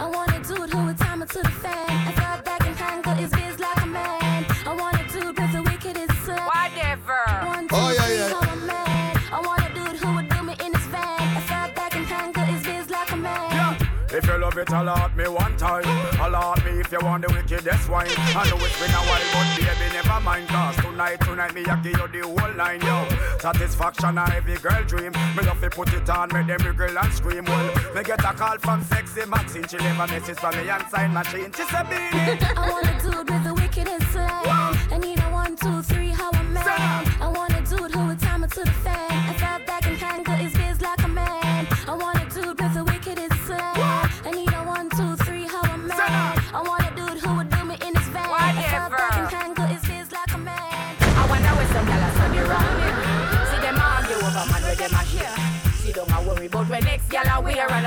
I 0.06 0.08
want 0.16 0.32
a 0.38 0.40
dude 0.50 0.70
who 0.74 0.80
would 0.86 0.98
time 0.98 1.22
it 1.24 1.30
to 1.36 1.42
the 1.50 1.56
fan. 1.64 1.90
I 2.10 2.12
thought 2.20 2.42
back 2.50 2.62
and 2.68 2.76
tangle 2.78 3.14
his 3.24 3.32
biz 3.38 3.60
like 3.60 3.82
a 3.88 3.90
man. 4.00 4.46
I 4.70 4.74
want 4.82 4.96
a 5.02 5.06
dude 5.14 5.38
with 5.40 5.52
the 5.58 5.62
wickedest 5.70 6.16
slang. 6.26 6.46
Whatever. 6.54 7.20
One, 7.56 7.66
two, 7.68 7.76
Oh, 7.76 7.90
yeah, 7.92 8.02
three, 8.02 8.18
yeah. 8.18 8.30
how 8.34 8.54
a 8.54 8.58
man. 8.74 9.12
I 9.38 9.40
want 9.48 9.62
a 9.68 9.72
dude 9.78 9.98
who 10.02 10.10
would 10.16 10.30
do 10.34 10.40
me 10.50 10.54
in 10.66 10.72
his 10.78 10.88
van. 10.94 11.22
I 11.40 11.42
thought 11.50 11.72
back 11.80 11.96
and 11.96 12.08
tangle 12.08 12.44
his 12.54 12.64
biz 12.68 12.90
like 12.90 13.12
a 13.12 13.16
man. 13.18 13.78
If 14.12 14.26
you 14.26 14.38
love 14.40 14.58
it, 14.58 14.70
alert 14.72 15.16
me 15.16 15.28
one 15.28 15.56
time. 15.58 15.86
Alert 16.26 16.58
me 16.58 16.59
if 16.92 17.00
you 17.00 17.06
want 17.08 17.28
the 17.28 17.32
wickedest 17.34 17.90
wine. 17.90 18.08
I 18.10 18.50
know 18.50 18.58
it's 18.66 18.80
been 18.80 18.90
a 18.90 19.02
while, 19.06 19.28
but 19.34 19.48
baby, 19.58 19.94
never 19.94 20.20
mind. 20.22 20.48
Cause 20.48 20.76
tonight, 20.78 21.22
tonight, 21.22 21.54
me, 21.54 21.64
I 21.66 21.76
give 21.82 21.98
you 21.98 22.08
the 22.08 22.22
whole 22.28 22.56
line, 22.56 22.82
yo. 22.82 23.08
Satisfaction, 23.38 24.18
a 24.18 24.26
every 24.36 24.58
girl 24.58 24.84
dream. 24.86 25.12
Me 25.38 25.44
love 25.44 25.62
to 25.62 25.70
put 25.70 25.94
it 25.94 26.10
on, 26.10 26.30
make 26.34 26.48
them 26.48 26.58
wriggle 26.66 26.98
and 26.98 27.14
scream. 27.14 27.46
Well, 27.46 27.94
me 27.94 28.04
get 28.04 28.20
a 28.26 28.34
call 28.34 28.58
from 28.58 28.84
sexy 28.84 29.26
Maxine. 29.26 29.68
She 29.68 29.78
leave 29.78 30.00
a 30.00 30.08
message 30.08 30.38
from 30.40 30.58
me 30.58 30.70
and 30.70 30.84
sign 30.90 31.14
machine. 31.14 31.52
She 31.54 31.64
said, 31.64 31.90
Beenie. 31.90 32.40
I 32.58 32.70
want 32.70 32.88
a 32.88 32.94
dude 33.04 33.30
with 33.30 33.44
the 33.44 33.54
wickedest 33.54 34.12
slang. 34.12 34.48
I 34.92 34.98
need 34.98 35.20
a 35.20 35.30
one, 35.30 35.56
two, 35.56 35.84
three, 35.84 36.09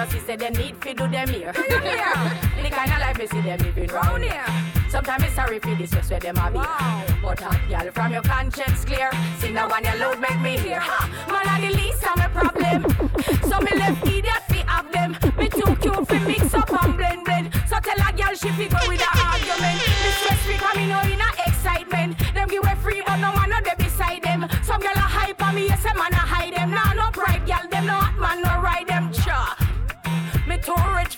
a 0.03 0.07
wear 0.07 0.14
and 0.14 0.20
us 0.20 0.26
say 0.26 0.36
them 0.36 0.53
need 0.55 0.76
fi 0.82 0.92
do 0.92 1.09
them 1.09 1.28
here. 1.28 1.53
the 2.62 2.70
kind 2.70 2.92
of 2.92 2.98
life 2.98 3.18
we 3.18 3.26
see 3.26 3.40
them 3.40 3.59
living 3.61 3.88
round 3.88 4.22
here. 4.22 4.44
Sometimes 4.88 5.24
it's 5.24 5.34
sorry 5.34 5.59
for 5.59 5.74
this 5.74 5.90
just 5.90 6.11
where 6.11 6.20
them 6.20 6.36
a 6.36 6.50
be. 6.50 6.59
But 7.22 7.40
hot 7.40 7.61
gyal 7.68 7.92
from 7.92 8.12
your 8.12 8.22
conscience 8.22 8.84
clear. 8.84 9.11
See 9.38 9.50
now 9.50 9.68
when 9.68 9.84
your 9.84 9.96
load 9.96 10.20
make 10.20 10.40
me 10.40 10.59
hear. 10.59 10.80
Ha, 10.80 11.09
man 11.28 11.46
a 11.48 11.66
the 11.66 11.76
least 11.76 12.05
of 12.05 12.16
my 12.16 12.28
problem. 12.28 12.82
So 13.48 13.61
me 13.61 13.72
left 13.78 14.07
idiot 14.07 14.42
fi 14.48 14.64
have 14.66 14.90
them. 14.92 15.12
Me 15.38 15.48
too 15.48 15.76
cute 15.76 16.09
fi 16.09 16.18
mix 16.26 16.55
up 16.55 16.72
and 16.82 16.96
blend 16.96 17.24
blend. 17.24 17.55
So 17.68 17.78
tell 17.78 18.00
a 18.00 18.12
gyal 18.12 18.34
she 18.34 18.50
fi 18.50 18.68
go 18.68 18.78
with 18.88 19.00
a 19.00 19.11
argument. 19.18 19.78
Me 20.03 20.11
stress 20.20 20.40
free 20.44 20.57
coming 20.57 20.88
no 20.88 21.00
in 21.03 21.20
a 21.20 21.28
excitement. 21.46 22.21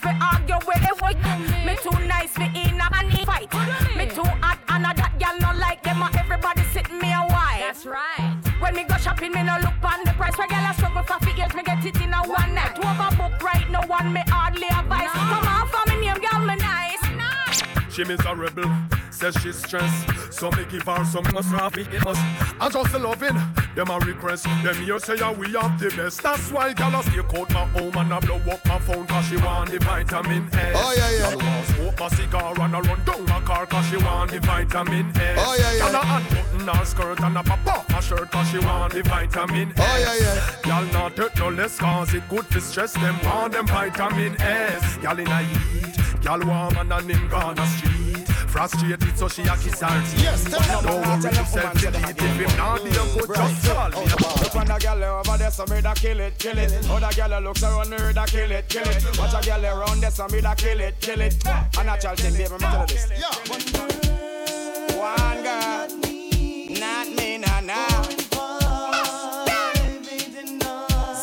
For 0.04 0.14
argue 0.20 0.60
with 0.68 0.84
them. 1.22 1.40
Me 1.64 1.74
too 1.80 1.96
nice 2.04 2.32
for 2.36 2.42
in 2.42 2.76
a 2.76 2.86
and 2.92 3.12
fight. 3.24 3.52
Me 3.96 4.04
too 4.06 4.28
hot 4.44 4.60
and 4.68 4.84
a 4.84 4.92
that 5.00 5.12
gyal 5.18 5.40
no 5.40 5.50
like 5.58 5.82
them. 5.82 6.02
And 6.02 6.14
everybody 6.16 6.62
sitting 6.74 6.98
me 6.98 7.10
a 7.10 7.24
while. 7.32 7.60
That's 7.64 7.86
right. 7.86 8.36
When 8.60 8.74
me 8.76 8.84
go 8.84 8.96
shopping, 8.98 9.32
me 9.32 9.42
no 9.42 9.56
look 9.64 9.80
on 9.82 10.04
the 10.04 10.12
price. 10.12 10.36
A 10.36 10.74
struggle 10.74 11.02
for 11.04 11.18
fi 11.24 11.32
years, 11.36 11.54
me 11.54 11.62
get 11.62 11.84
it 11.84 11.96
in 12.02 12.12
a 12.12 12.20
one 12.28 12.54
night. 12.54 12.76
Overbook 12.76 13.40
right, 13.40 13.68
no 13.70 13.80
one 13.86 14.12
me 14.12 14.22
hardly 14.28 14.68
advise. 14.68 14.93
She 17.94 18.02
miserable, 18.02 18.68
says 19.12 19.36
she's 19.40 19.54
stressed. 19.54 20.32
So 20.32 20.50
me 20.50 20.64
give 20.68 20.82
her 20.82 21.04
some 21.04 21.22
must 21.32 21.50
have 21.50 21.78
it 21.78 22.04
must. 22.04 22.20
I 22.60 22.68
just 22.68 22.92
loving 22.94 23.40
them 23.76 23.88
a 23.88 23.98
request. 24.00 24.46
Them 24.64 24.74
here 24.82 24.98
say 24.98 25.14
yeah, 25.16 25.32
we 25.32 25.52
have 25.52 25.78
the 25.78 25.90
best. 25.96 26.20
That's 26.20 26.50
why 26.50 26.72
gal 26.72 26.98
a 26.98 27.04
stay 27.04 27.18
out 27.20 27.50
my 27.50 27.64
home 27.66 27.96
and 27.96 28.12
I 28.12 28.18
blow 28.18 28.40
up 28.50 28.66
my 28.66 28.80
phone 28.80 29.06
cause 29.06 29.26
she 29.26 29.36
want 29.36 29.70
the 29.70 29.78
vitamin 29.78 30.48
S. 30.52 30.76
Oh, 30.76 30.94
yeah, 30.96 31.10
yeah. 31.18 31.36
Want 31.36 31.66
smoke 31.68 32.00
my 32.00 32.08
cigar 32.08 32.60
and 32.60 32.74
I 32.74 32.80
run 32.80 33.04
down 33.04 33.24
my 33.26 33.40
car 33.42 33.64
cause 33.66 33.86
she 33.86 33.96
want 33.98 34.32
the 34.32 34.40
vitamin 34.40 35.16
S. 35.16 35.38
Oh, 35.40 35.56
yeah, 35.56 35.72
yeah. 35.74 35.92
Gal 35.92 35.94
a 35.94 36.16
unbutton 36.16 36.76
her 36.76 36.84
skirt 36.84 37.20
and 37.20 37.36
a 37.36 37.42
pop 37.44 37.66
off 37.68 37.88
her 37.92 38.02
shirt 38.02 38.28
cause 38.32 38.50
she 38.50 38.58
want 38.58 38.92
the 38.92 39.04
vitamin 39.04 39.70
S. 39.70 39.78
Oh, 39.78 39.98
yeah, 40.00 40.34
yeah. 40.34 40.56
Gal 40.64 40.84
not 40.92 41.16
hurt 41.16 41.38
no 41.38 41.48
less 41.48 41.78
cause 41.78 42.12
it 42.12 42.28
good 42.28 42.50
to 42.50 42.60
stress 42.60 42.94
them 42.94 43.16
want 43.24 43.52
them 43.52 43.68
vitamin 43.68 44.34
S. 44.40 44.96
Gal 44.96 45.16
in 45.16 45.28
a 45.28 45.42
heat, 45.42 45.94
gal 46.22 46.40
warm 46.40 46.76
and 46.76 46.92
a 46.92 47.02
nim 47.02 47.28
gone 47.28 47.58
a 47.58 47.66
street. 47.66 48.28
Frustrated 48.54 49.18
so 49.18 49.28
she 49.28 49.42
a 49.42 49.56
kiss 49.56 49.80
her 49.80 50.00
teeth. 50.02 50.22
Yes, 50.22 50.44
tell 50.44 50.60
them. 50.60 50.84
Don't 50.84 51.02
worry 51.02 51.34
yourself 51.34 51.74
delete 51.80 52.22
if 52.22 52.36
him 52.38 52.56
not 52.56 52.84
be 52.84 52.90
a 52.90 52.92
good 52.92 53.34
just 53.34 53.66
call 53.66 53.90
me. 53.90 53.96
Look 53.96 54.54
on 54.54 54.66
the 54.66 54.78
girl 54.80 55.04
over 55.04 55.38
there, 55.38 55.50
so 55.50 55.64
me 55.66 55.80
da 55.80 55.94
kill 55.94 56.20
it, 56.20 56.38
kill 56.38 56.58
it. 56.58 56.72
Other 56.88 57.12
girl 57.16 57.40
looks 57.40 57.62
around 57.64 57.90
me, 57.90 58.12
da 58.12 58.26
kill 58.26 58.50
it, 58.52 58.68
kill 58.68 58.86
it. 58.86 59.18
Watch 59.18 59.34
a 59.34 59.40
girl 59.44 59.66
around 59.66 60.00
there, 60.00 60.10
so 60.12 60.28
me 60.28 60.40
da 60.40 60.54
kill 60.54 60.80
it, 60.80 61.00
kill 61.00 61.20
it. 61.20 61.34
A 61.46 61.82
natural 61.82 62.14
thing, 62.14 62.34
baby, 62.34 62.52
me 62.52 62.58
tell 62.58 62.80
you 62.80 62.86
this. 62.86 63.06
One 64.96 65.42
girl, 65.42 65.88
not 66.78 67.08
me, 67.08 67.38
nah, 67.38 67.60
nah. 67.60 68.02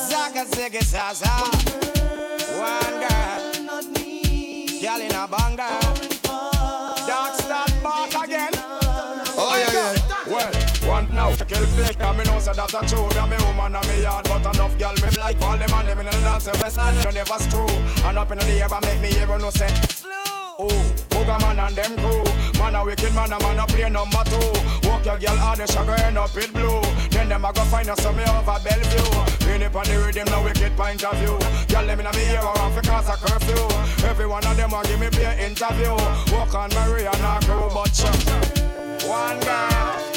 Zaga, 0.10 0.46
ziggy, 0.46 0.84
zaza. 0.84 1.61
Kill 11.52 11.68
And 12.08 12.18
me 12.18 12.24
know 12.24 12.40
say 12.40 12.54
that 12.56 12.72
a 12.72 12.82
true. 12.88 13.08
Me 13.12 13.24
me 13.28 13.38
woman 13.44 13.76
and 13.76 13.88
me 13.88 14.02
yard 14.02 14.26
But 14.26 14.48
enough 14.56 14.78
girl 14.80 14.96
me 14.96 15.10
like 15.20 15.42
All 15.44 15.58
them 15.58 15.74
and 15.74 15.88
them 15.88 16.00
in 16.00 16.06
the 16.06 16.12
dance 16.24 16.48
West 16.48 16.80
and 16.80 16.96
you 17.04 17.12
never 17.12 17.40
screw. 17.44 17.68
And 18.08 18.18
up 18.18 18.32
in 18.32 18.40
the 18.40 18.46
air 18.56 18.70
But 18.70 18.84
make 18.86 19.02
me 19.02 19.10
hear 19.12 19.28
no 19.28 19.50
say 19.50 19.70
Oh, 20.60 20.68
Booga 21.10 21.42
man 21.42 21.60
and 21.60 21.76
them 21.76 21.96
crew. 21.98 22.24
Man 22.60 22.76
a 22.76 22.86
wicked 22.86 23.16
man 23.16 23.32
a 23.34 23.40
man 23.40 23.58
a 23.58 23.66
play 23.66 23.90
number 23.90 24.24
two. 24.30 24.88
Walk 24.88 25.04
your 25.06 25.18
girl 25.18 25.38
hard 25.38 25.58
the 25.58 25.66
sugar 25.66 25.98
end 26.06 26.20
up 26.20 26.38
it 26.38 26.54
blue. 26.54 26.82
Then 27.10 27.30
them 27.30 27.46
a 27.46 27.52
go 27.52 27.64
find 27.66 27.90
us 27.90 28.00
some 28.04 28.16
me 28.16 28.24
over 28.24 28.60
Bellevue. 28.62 29.10
Feel 29.42 29.62
it 29.62 29.76
on 29.76 29.86
the 29.90 29.98
rhythm 30.06 30.28
no 30.30 30.44
wicked 30.44 30.78
point 30.78 31.04
of 31.04 31.18
view. 31.18 31.34
Girl 31.66 31.88
them 31.88 32.00
in 32.00 32.12
me 32.14 32.24
ear 32.30 32.46
around 32.46 32.74
for 32.74 32.82
cause 32.82 33.10
a 33.10 33.18
curfew. 33.18 34.06
Every 34.06 34.28
one 34.28 34.46
of 34.46 34.56
them 34.56 34.74
a 34.74 34.84
give 34.84 35.00
me 35.00 35.10
play 35.10 35.34
interview. 35.44 35.98
Walk 36.30 36.54
on 36.54 36.70
Maria 36.78 37.10
and 37.10 37.26
her 37.26 37.40
crew 37.42 37.70
but 37.74 37.90
sure 37.96 39.10
One 39.10 39.40
girl 39.40 40.11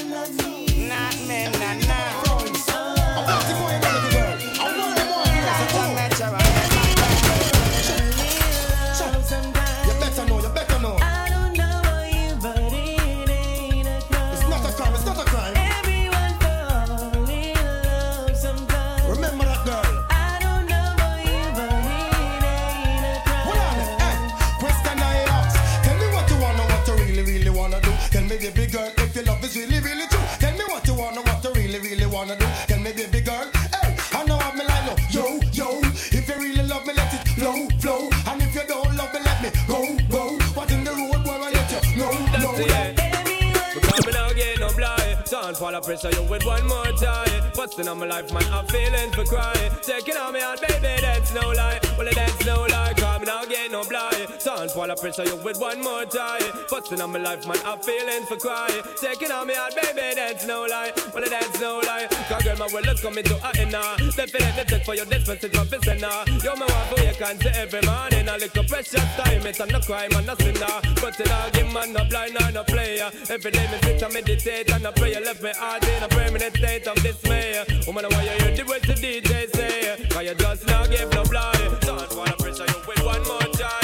blind 45.70 45.74
Don't 45.74 45.84
pressure 45.84 46.10
you 46.20 46.28
with 46.28 46.44
one 46.44 46.66
more 46.66 46.92
time 46.92 47.42
Busting 47.54 47.88
on 47.88 47.98
my 47.98 48.06
life 48.06 48.32
man 48.32 48.44
I'm 48.52 48.66
feeling 48.66 49.10
for 49.12 49.24
crying 49.24 49.72
Taking 49.82 50.16
on 50.16 50.32
me 50.32 50.40
out 50.40 50.60
baby 50.60 51.00
that's 51.00 51.32
no 51.32 51.52
lie. 51.52 51.80
Well 51.96 52.08
that's 52.14 52.44
no 52.44 52.62
lie. 52.62 52.92
Cause 52.96 53.22
get 53.46 53.70
no 53.70 53.84
blind 53.84 54.34
fall 54.64 54.86
fall, 54.86 54.90
I 54.90 54.94
pressure 54.94 55.24
you 55.24 55.36
with 55.42 55.58
one 55.60 55.80
more 55.82 56.04
try. 56.04 56.40
Busting 56.70 57.00
on 57.00 57.12
my 57.12 57.18
life, 57.18 57.46
man, 57.46 57.58
I'm 57.64 57.78
feeling 57.80 58.24
for 58.26 58.36
cry. 58.36 58.70
Taking 59.00 59.30
on 59.30 59.46
me 59.46 59.54
heart, 59.54 59.74
baby, 59.74 60.14
that's 60.14 60.46
no 60.46 60.64
lie. 60.64 60.92
Well, 61.12 61.24
that's 61.28 61.60
no 61.60 61.80
lie. 61.84 62.06
Cause 62.28 62.42
girl, 62.42 62.56
my 62.56 62.68
world 62.72 62.86
is 62.88 63.00
coming 63.00 63.24
to 63.24 63.34
an 63.46 63.58
end 63.58 63.72
now. 63.72 63.96
Definitely 63.96 64.64
take 64.64 64.84
for 64.84 64.94
your 64.94 65.06
distance, 65.06 65.44
it's 65.44 65.58
represent 65.58 66.00
now. 66.00 66.24
You're 66.42 66.56
my 66.56 66.66
wife, 66.66 66.94
oh, 66.96 67.02
you 67.02 67.14
can 67.14 67.38
see 67.40 67.48
every 67.48 67.82
morning. 67.82 68.28
A 68.28 68.38
little 68.38 68.64
precious 68.64 69.04
time, 69.16 69.46
it's 69.46 69.58
no 69.58 69.80
crime, 69.80 70.12
and 70.14 70.26
no 70.26 70.34
sinner. 70.34 70.80
But 71.00 71.20
it 71.20 71.30
all 71.30 71.50
give 71.50 71.72
man, 71.72 71.92
no 71.92 72.04
blind, 72.04 72.36
or 72.40 72.50
no 72.52 72.64
player. 72.64 73.10
Every 73.28 73.50
day, 73.50 73.66
me 73.70 73.78
sit 73.82 74.02
and 74.02 74.14
meditate, 74.14 74.70
and 74.70 74.86
I 74.86 74.90
pray, 74.92 75.14
left 75.20 75.42
me 75.42 75.52
heart 75.56 75.84
in 75.84 76.02
a 76.02 76.08
permanent 76.08 76.56
state 76.56 76.86
of 76.86 76.96
dismay. 77.02 77.64
Woman, 77.86 78.06
why 78.10 78.22
you 78.22 78.44
hear 78.44 78.56
the 78.56 78.64
words 78.64 78.86
the 78.86 78.94
DJ 78.94 79.50
say? 79.54 80.06
Cause 80.08 80.24
you 80.24 80.34
just 80.34 80.66
now 80.66 80.86
give 80.86 81.12
no 81.12 81.24
blind. 81.24 81.80
Don't 81.80 82.16
wanna 82.16 82.36
pressure 82.36 82.66
you 82.66 82.80
with 82.86 83.04
one 83.04 83.22
more 83.28 83.43
try. 83.52 83.83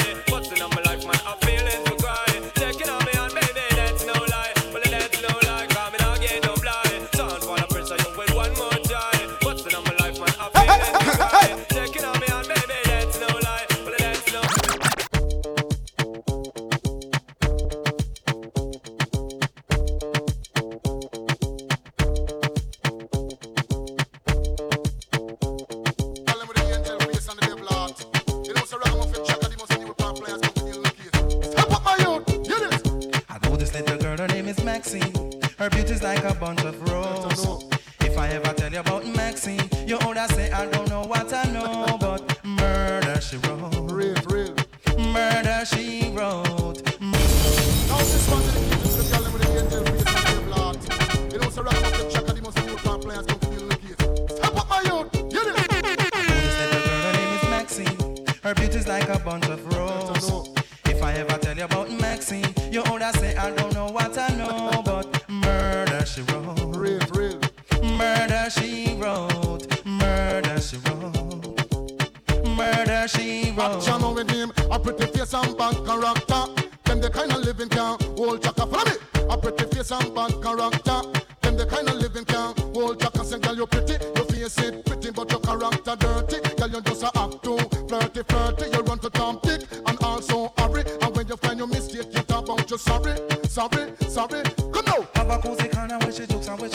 The 77.01 77.09
kind 77.09 77.31
of 77.31 77.39
living 77.43 77.67
can 77.69 77.97
hold 78.15 78.43
chaka. 78.43 78.67
Follow 78.67 78.85
me. 78.85 78.91
A 79.29 79.35
pretty 79.35 79.65
face 79.75 79.91
and 79.91 80.13
bad 80.13 80.33
character. 80.41 81.01
Them 81.41 81.57
the 81.57 81.65
kind 81.65 81.89
of 81.89 81.95
living 81.95 82.25
can 82.25 82.53
hold 82.75 82.99
chaka. 83.01 83.25
Say, 83.25 83.39
girl, 83.39 83.55
you're 83.55 83.65
pretty, 83.65 83.93
your 84.15 84.25
face 84.25 84.57
it 84.59 84.85
pretty, 84.85 85.09
but 85.09 85.31
your 85.31 85.39
character 85.39 85.95
dirty. 85.97 86.37
Girl, 86.55 86.69
you 86.69 86.81
just 86.81 87.01
a 87.01 87.11
act 87.17 87.43
too 87.43 87.57
flirty, 87.89 88.21
flirty. 88.21 88.65
You 88.71 88.83
run 88.83 88.99
to 88.99 89.09
Tom 89.09 89.39
Dick 89.41 89.61
and 89.87 89.97
also 90.03 90.53
hurry. 90.59 90.83
And 91.01 91.15
when 91.15 91.27
you 91.27 91.37
find 91.37 91.57
your 91.57 91.67
mistake, 91.67 92.13
you 92.13 92.21
talk 92.21 92.45
about 92.45 92.69
you 92.69 92.77
sorry, 92.77 93.17
sorry, 93.49 93.93
sorry. 94.07 94.43
Come 94.71 94.85
now. 94.85 95.07
Have 95.15 95.29
a 95.31 95.37
cozy 95.39 95.69
corner 95.69 95.97
where 95.97 96.11
she 96.11 96.27
jokes 96.27 96.47
and 96.47 96.59
where 96.61 96.69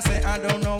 older 0.00 0.08
say 0.08 0.22
I 0.24 0.38
don't 0.38 0.62
I 0.62 0.62
know, 0.62 0.78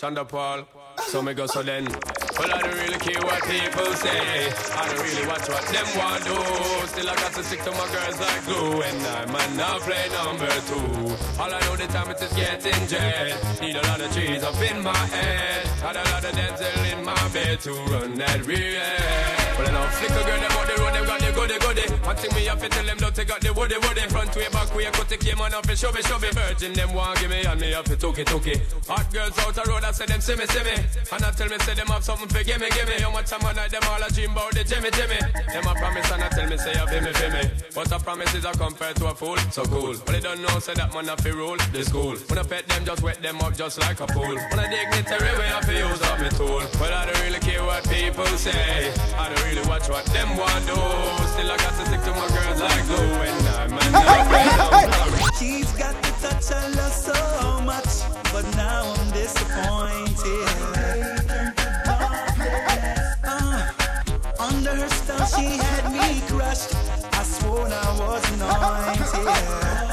Sean 0.00 0.14
da 0.14 0.24
Paul. 0.24 0.64
So 1.08 1.20
me 1.20 1.34
go 1.34 1.44
so 1.44 1.62
then. 1.62 1.84
Well, 1.84 2.50
I 2.50 2.62
don't 2.62 2.72
really 2.72 2.98
care 3.04 3.20
what 3.20 3.42
people 3.44 3.92
say. 4.00 4.48
I 4.48 4.88
don't 4.88 5.02
really 5.04 5.26
watch 5.28 5.46
what 5.46 5.60
them 5.68 5.88
want 5.98 6.24
do. 6.24 6.36
Still 6.88 7.10
I 7.10 7.14
got 7.16 7.32
to 7.34 7.42
stick 7.44 7.60
to 7.64 7.70
my 7.72 7.86
girls 7.92 8.18
like 8.18 8.44
glue. 8.46 8.80
And 8.80 9.00
I 9.06 9.26
might 9.26 9.52
not 9.60 9.80
play 9.82 10.08
number 10.08 10.48
two. 10.72 11.12
All 11.36 11.52
I 11.52 11.60
know 11.60 11.76
the 11.76 11.86
time 11.92 12.08
is 12.16 12.32
getting 12.32 12.86
jet. 12.88 13.60
Need 13.60 13.76
a 13.76 13.82
lot 13.88 14.00
of 14.00 14.10
trees 14.14 14.42
up 14.42 14.56
in 14.62 14.82
my 14.82 14.96
head. 14.96 15.68
Got 15.82 15.96
a 15.96 16.04
lot 16.12 16.24
of 16.24 16.32
dental 16.32 16.84
in 16.92 17.04
my 17.04 17.28
bed 17.28 17.60
to 17.60 17.72
run 17.92 18.14
that 18.14 18.46
real. 18.46 18.80
Well, 19.58 19.68
I 19.68 19.70
know 19.70 19.84
flicker 20.00 20.24
girl, 20.24 20.40
on 20.40 20.66
the 20.66 20.76
road, 20.80 20.94
them 20.94 21.04
got 21.04 21.19
the 21.30 21.36
goody 21.38 21.58
goody. 21.58 21.86
One 22.04 22.16
thing 22.16 22.34
me 22.34 22.44
have 22.46 22.60
to 22.60 22.68
tell 22.68 22.84
them, 22.84 22.98
don't 22.98 23.14
take 23.14 23.30
out 23.30 23.40
the 23.40 23.52
woody 23.52 23.76
woody. 23.78 24.00
Front 24.10 24.34
way, 24.36 24.48
back 24.50 24.74
way, 24.74 24.84
cut 24.90 25.08
the 25.08 25.16
came 25.16 25.40
on 25.40 25.54
up 25.54 25.66
and 25.68 25.78
shove 25.78 25.96
it, 25.96 26.06
shove 26.06 26.24
it. 26.24 26.34
Virgin, 26.34 26.72
them 26.72 26.92
want 26.94 27.18
give 27.20 27.30
me, 27.30 27.42
and 27.44 27.60
me 27.60 27.70
have 27.72 27.84
to 27.84 27.96
took 27.96 28.18
it, 28.18 28.26
took 28.26 28.46
it. 28.46 28.60
Hot 28.88 29.06
girls 29.12 29.38
out 29.38 29.54
the 29.54 29.62
road, 29.70 29.84
I 29.84 29.92
say 29.92 30.06
them 30.06 30.20
see 30.20 30.36
me, 30.36 30.46
see 30.46 30.64
me. 30.64 30.74
And 31.12 31.24
I 31.24 31.30
tell 31.30 31.48
me, 31.48 31.58
say 31.60 31.74
them 31.74 31.86
have 31.88 32.04
something 32.04 32.28
for 32.28 32.42
give 32.42 32.60
me, 32.60 32.68
give 32.70 32.88
me. 32.88 32.98
How 33.00 33.10
much 33.10 33.30
time 33.30 33.44
I 33.44 33.52
them 33.52 33.82
all 33.86 34.02
a 34.02 34.08
dream 34.10 34.32
about 34.32 34.52
the 34.52 34.64
Jimmy, 34.64 34.90
Jimmy. 34.90 35.20
Them 35.52 35.66
a 35.66 35.74
promise, 35.74 36.10
and 36.10 36.22
I 36.22 36.28
tell 36.28 36.48
me, 36.48 36.56
say 36.56 36.74
you 36.74 36.86
feel 36.86 37.02
me, 37.02 37.12
feel 37.12 37.30
me. 37.30 37.44
But 37.74 37.92
a 37.92 37.98
promise 37.98 38.34
is 38.34 38.44
a 38.44 38.52
compared 38.52 38.96
to 38.96 39.06
a 39.06 39.14
fool, 39.14 39.38
so 39.50 39.64
cool. 39.64 39.94
But 40.04 40.12
they 40.12 40.20
don't 40.20 40.42
know, 40.42 40.58
say 40.58 40.74
that 40.74 40.92
man 40.94 41.06
have 41.06 41.22
to 41.22 41.32
rule 41.32 41.58
the 41.72 41.84
school. 41.84 42.16
When 42.28 42.38
I 42.38 42.42
pet 42.42 42.66
them, 42.68 42.84
just 42.84 43.02
wet 43.02 43.22
them 43.22 43.38
up 43.40 43.54
just 43.56 43.78
like 43.78 44.00
a 44.00 44.06
pool. 44.06 44.34
When 44.34 44.58
I 44.58 44.66
dignitary 44.68 45.38
way, 45.38 45.50
I 45.52 45.60
feel 45.62 45.88
use 45.88 46.02
up 46.02 46.18
my 46.18 46.28
tool. 46.30 46.62
But 46.78 46.92
I 46.92 47.06
don't 47.06 47.20
really 47.22 47.40
care 47.40 47.62
what 47.64 47.86
people 47.88 48.26
say. 48.38 48.92
I 49.16 49.28
don't 49.28 49.44
really 49.44 49.66
watch 49.68 49.88
what 49.88 50.04
them 50.06 50.36
want 50.36 50.66
do. 50.66 51.19
Still 51.26 51.50
I 51.50 51.56
got 51.56 51.74
to 51.78 51.86
stick 51.86 52.02
to 52.02 52.12
my 52.12 52.28
girls 52.28 52.60
like 52.60 52.86
glue. 52.86 52.96
And 53.28 53.48
I'm 53.48 53.72
a 53.72 53.80
She's 55.38 55.72
got 55.72 55.94
the 56.02 56.10
touch 56.20 56.52
I 56.52 56.68
love 56.68 56.92
so 56.92 57.60
much, 57.62 57.92
but 58.32 58.44
now 58.56 58.92
I'm 58.98 59.10
disappointed. 59.10 60.48
Uh, 63.24 63.72
under 64.38 64.74
her 64.76 64.88
spell, 64.88 65.26
she 65.26 65.56
had 65.56 65.92
me 65.92 66.20
crushed. 66.28 66.74
I 67.12 67.22
swore 67.22 67.66
I 67.66 67.98
was 67.98 68.24
anointed. 68.32 69.89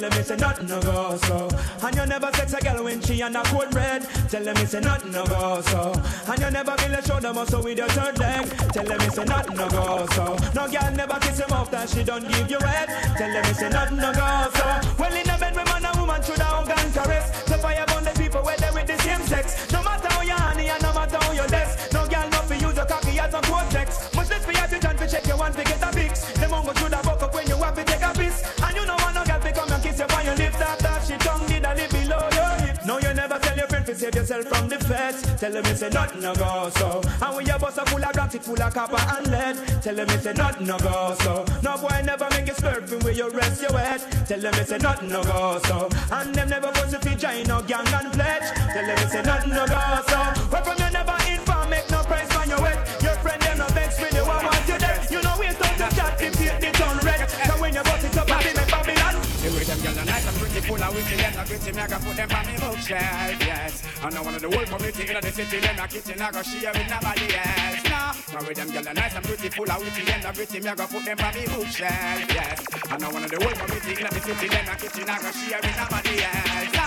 Tell 0.00 0.08
them 0.08 0.18
it's 0.18 0.30
a 0.30 0.36
nothing 0.36 0.66
no 0.66 0.80
go 0.80 1.18
so. 1.18 1.48
And 1.82 1.94
you 1.94 2.06
never 2.06 2.32
sex 2.32 2.54
a 2.54 2.60
girl 2.62 2.84
when 2.84 3.02
she 3.02 3.20
and 3.20 3.36
a 3.36 3.42
cold 3.42 3.74
red. 3.74 4.08
Tell 4.30 4.42
them 4.42 4.56
it's 4.56 4.72
a 4.72 4.80
nothing 4.80 5.12
no 5.12 5.26
go 5.26 5.60
so. 5.60 5.92
And 6.26 6.40
you 6.40 6.50
never 6.50 6.74
feel 6.78 6.94
a 6.94 7.02
shoulder 7.02 7.34
muscle 7.34 7.62
with 7.62 7.76
your 7.76 7.88
third 7.88 8.18
leg. 8.18 8.48
Tell 8.72 8.84
them 8.86 9.00
it's 9.02 9.18
a 9.18 9.26
nothing 9.26 9.56
no 9.56 9.68
go 9.68 10.06
so. 10.12 10.38
No 10.54 10.66
girl 10.68 10.90
never 10.92 11.18
kiss 11.20 11.40
him 11.40 11.52
off 11.52 11.70
that 11.72 11.90
she 11.90 12.02
don't 12.02 12.26
give 12.26 12.50
you 12.50 12.58
head. 12.60 12.88
Tell 13.18 13.30
them 13.30 13.44
it's 13.44 13.60
a 13.60 13.68
nothing 13.68 13.98
no 13.98 14.10
go 14.14 14.50
so. 14.54 14.80
Well 14.98 15.12
in 15.12 15.28
a 15.28 15.36
bed 15.36 15.54
with 15.54 15.66
man 15.66 15.84
and 15.84 16.00
woman 16.00 16.22
should 16.22 16.38
have 16.38 16.70
and 16.70 16.94
caress. 16.94 17.42
The 17.42 17.58
fire 17.58 17.84
burn 17.88 18.04
the 18.04 18.18
people 18.18 18.42
where 18.42 18.56
they 18.56 18.70
with 18.72 18.86
the 18.86 18.96
same 19.02 19.20
sex. 19.26 19.69
Tell 35.40 35.50
them 35.50 35.64
it's 35.64 35.80
a 35.80 35.88
nothing 35.88 36.20
no 36.20 36.34
go 36.34 36.68
so. 36.76 37.00
And 37.22 37.34
when 37.34 37.46
your 37.46 37.58
bus 37.58 37.78
are 37.78 37.86
full 37.86 38.04
of 38.04 38.12
grants, 38.12 38.34
it 38.34 38.44
full 38.44 38.60
of 38.60 38.74
copper 38.74 39.00
and 39.16 39.26
lead. 39.30 39.56
Tell 39.82 39.94
them 39.94 40.06
it's 40.10 40.26
a 40.26 40.34
nothing 40.34 40.66
no 40.66 40.78
go 40.78 41.16
so. 41.22 41.46
No 41.62 41.78
boy 41.78 42.02
never 42.04 42.28
make 42.32 42.46
you 42.46 42.52
slurping 42.52 43.02
where 43.02 43.14
you 43.14 43.30
rest 43.30 43.62
your 43.62 43.72
head. 43.78 44.02
Tell 44.28 44.38
them 44.38 44.52
it's 44.56 44.70
a 44.70 44.78
nothing 44.78 45.08
no 45.08 45.22
go 45.24 45.58
so. 45.64 45.88
And 46.12 46.34
them 46.34 46.50
never 46.50 46.70
put 46.72 46.90
to 46.90 47.16
join 47.16 47.44
no 47.44 47.62
gang 47.62 47.88
and 47.88 48.12
pledge. 48.12 48.52
Tell 48.52 48.86
them 48.86 48.98
it's 48.98 49.14
a 49.14 49.22
nothing 49.22 49.50
no 49.52 49.66
go 49.66 49.80
so. 50.08 50.18
Where 50.52 50.62
from 50.62 50.76
you 50.76 50.90
never 50.92 51.16
inform, 51.32 51.70
make 51.70 51.90
no 51.90 52.02
price 52.02 52.36
on 52.36 52.46
your 52.46 52.58
head. 52.58 53.02
Your 53.02 53.14
friend 53.24 53.40
them 53.40 53.58
no 53.58 53.66
vex 53.68 53.98
with 53.98 54.12
you, 54.12 54.20
I 54.20 54.44
want 54.44 54.68
you 54.68 54.78
dead. 54.78 55.10
You 55.10 55.22
know 55.22 55.36
waste 55.40 55.64
out 55.64 55.72
to 55.72 55.96
chat 55.96 56.20
if 56.20 56.38
you 56.38 56.52
the 56.60 56.78
done 56.78 56.98
red. 56.98 57.30
So 57.30 57.52
when 57.58 57.72
you 57.72 57.82
bust 57.82 58.04
it 58.04 58.18
up, 58.18 58.30
I 58.30 58.44
make 58.44 58.68
Babylon. 58.68 58.99
The 59.40 59.48
way 59.56 59.64
them 59.64 59.80
girls 59.80 59.96
are 59.96 60.04
nice 60.04 60.26
and 60.28 60.36
pretty, 60.36 60.60
full 60.68 60.82
of 60.82 60.94
witty, 60.94 61.16
not 61.16 61.46
gritty, 61.48 61.72
me 61.72 61.80
I 61.80 61.86
can 61.86 62.00
put 62.02 62.14
them 62.14 62.28
on 62.30 62.44
me 62.44 62.54
bookshelf, 62.60 63.40
yes. 63.40 63.82
And 64.04 64.12
now 64.12 64.22
one 64.22 64.34
of 64.34 64.42
the 64.42 64.50
whole 64.52 64.66
community 64.68 65.08
in 65.08 65.16
the 65.16 65.32
city, 65.32 65.60
them 65.60 65.76
not 65.76 65.88
kitchen, 65.88 66.20
I 66.20 66.30
go 66.30 66.42
share 66.42 66.72
with 66.76 66.90
nobody 66.90 67.26
else. 67.40 67.82
Nah, 67.88 68.12
now 68.36 68.46
with 68.46 68.56
them 68.60 68.70
girls 68.70 68.86
are 68.86 68.92
nice 68.92 69.14
and 69.16 69.24
pretty, 69.24 69.48
full 69.48 69.70
of 69.70 69.80
witty, 69.80 70.04
not 70.04 70.34
gritty, 70.34 70.60
me 70.60 70.68
I 70.68 70.74
go 70.74 70.86
put 70.86 71.04
them 71.06 71.18
on 71.24 71.32
me 71.32 71.46
bookshelf, 71.48 72.20
yes. 72.36 72.60
And 72.90 73.00
now 73.00 73.12
one 73.12 73.24
of 73.24 73.30
the 73.30 73.40
whole 73.40 73.56
community 73.56 73.92
in 73.96 74.12
the 74.12 74.20
city, 74.20 74.48
them 74.48 74.66
not 74.66 74.78
kitchen, 74.78 75.08
I 75.08 75.16
go 75.24 75.30
share 75.32 75.60
with 75.64 75.76
nobody 75.80 76.20
else. 76.20 76.79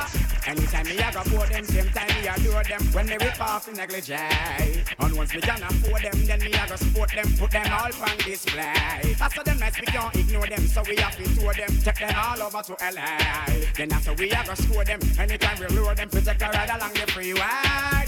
Anytime 0.45 0.85
me 0.85 0.99
I 0.99 1.11
go 1.11 1.21
for 1.23 1.47
them, 1.47 1.63
same 1.63 1.89
time 1.89 2.07
me 2.21 2.27
adore 2.27 2.63
them. 2.63 2.81
When 2.91 3.05
they 3.07 3.17
rip 3.17 3.39
off 3.39 3.65
the 3.65 3.71
negligee 3.71 4.83
And 4.99 5.15
once 5.15 5.33
me 5.33 5.39
can 5.39 5.63
afford 5.63 6.01
them, 6.03 6.25
then 6.25 6.39
me 6.39 6.53
I 6.53 6.67
go 6.67 6.75
support 6.75 7.11
them 7.15 7.25
Put 7.39 7.51
them 7.51 7.71
all 7.71 7.87
on 7.87 8.17
display. 8.17 9.15
After 9.21 9.43
them 9.43 9.59
nice, 9.59 9.79
we 9.79 9.87
can't 9.87 10.15
ignore 10.15 10.47
them 10.47 10.67
So 10.67 10.83
we 10.83 10.97
have 10.97 11.15
to 11.15 11.23
tour 11.35 11.53
them, 11.53 11.69
take 11.79 11.99
them 11.99 12.15
all 12.17 12.41
over 12.43 12.61
to 12.61 12.73
LA 12.73 13.55
Then 13.77 13.93
after 13.93 14.13
we 14.15 14.31
I 14.33 14.45
go 14.45 14.53
score 14.55 14.83
them. 14.83 14.99
Anytime 15.17 15.59
we 15.59 15.67
lure 15.75 15.95
them, 15.95 16.09
protect 16.09 16.41
a 16.41 16.45
ride 16.49 16.69
along 16.75 16.93
the 16.93 17.11
freeway. 17.11 17.39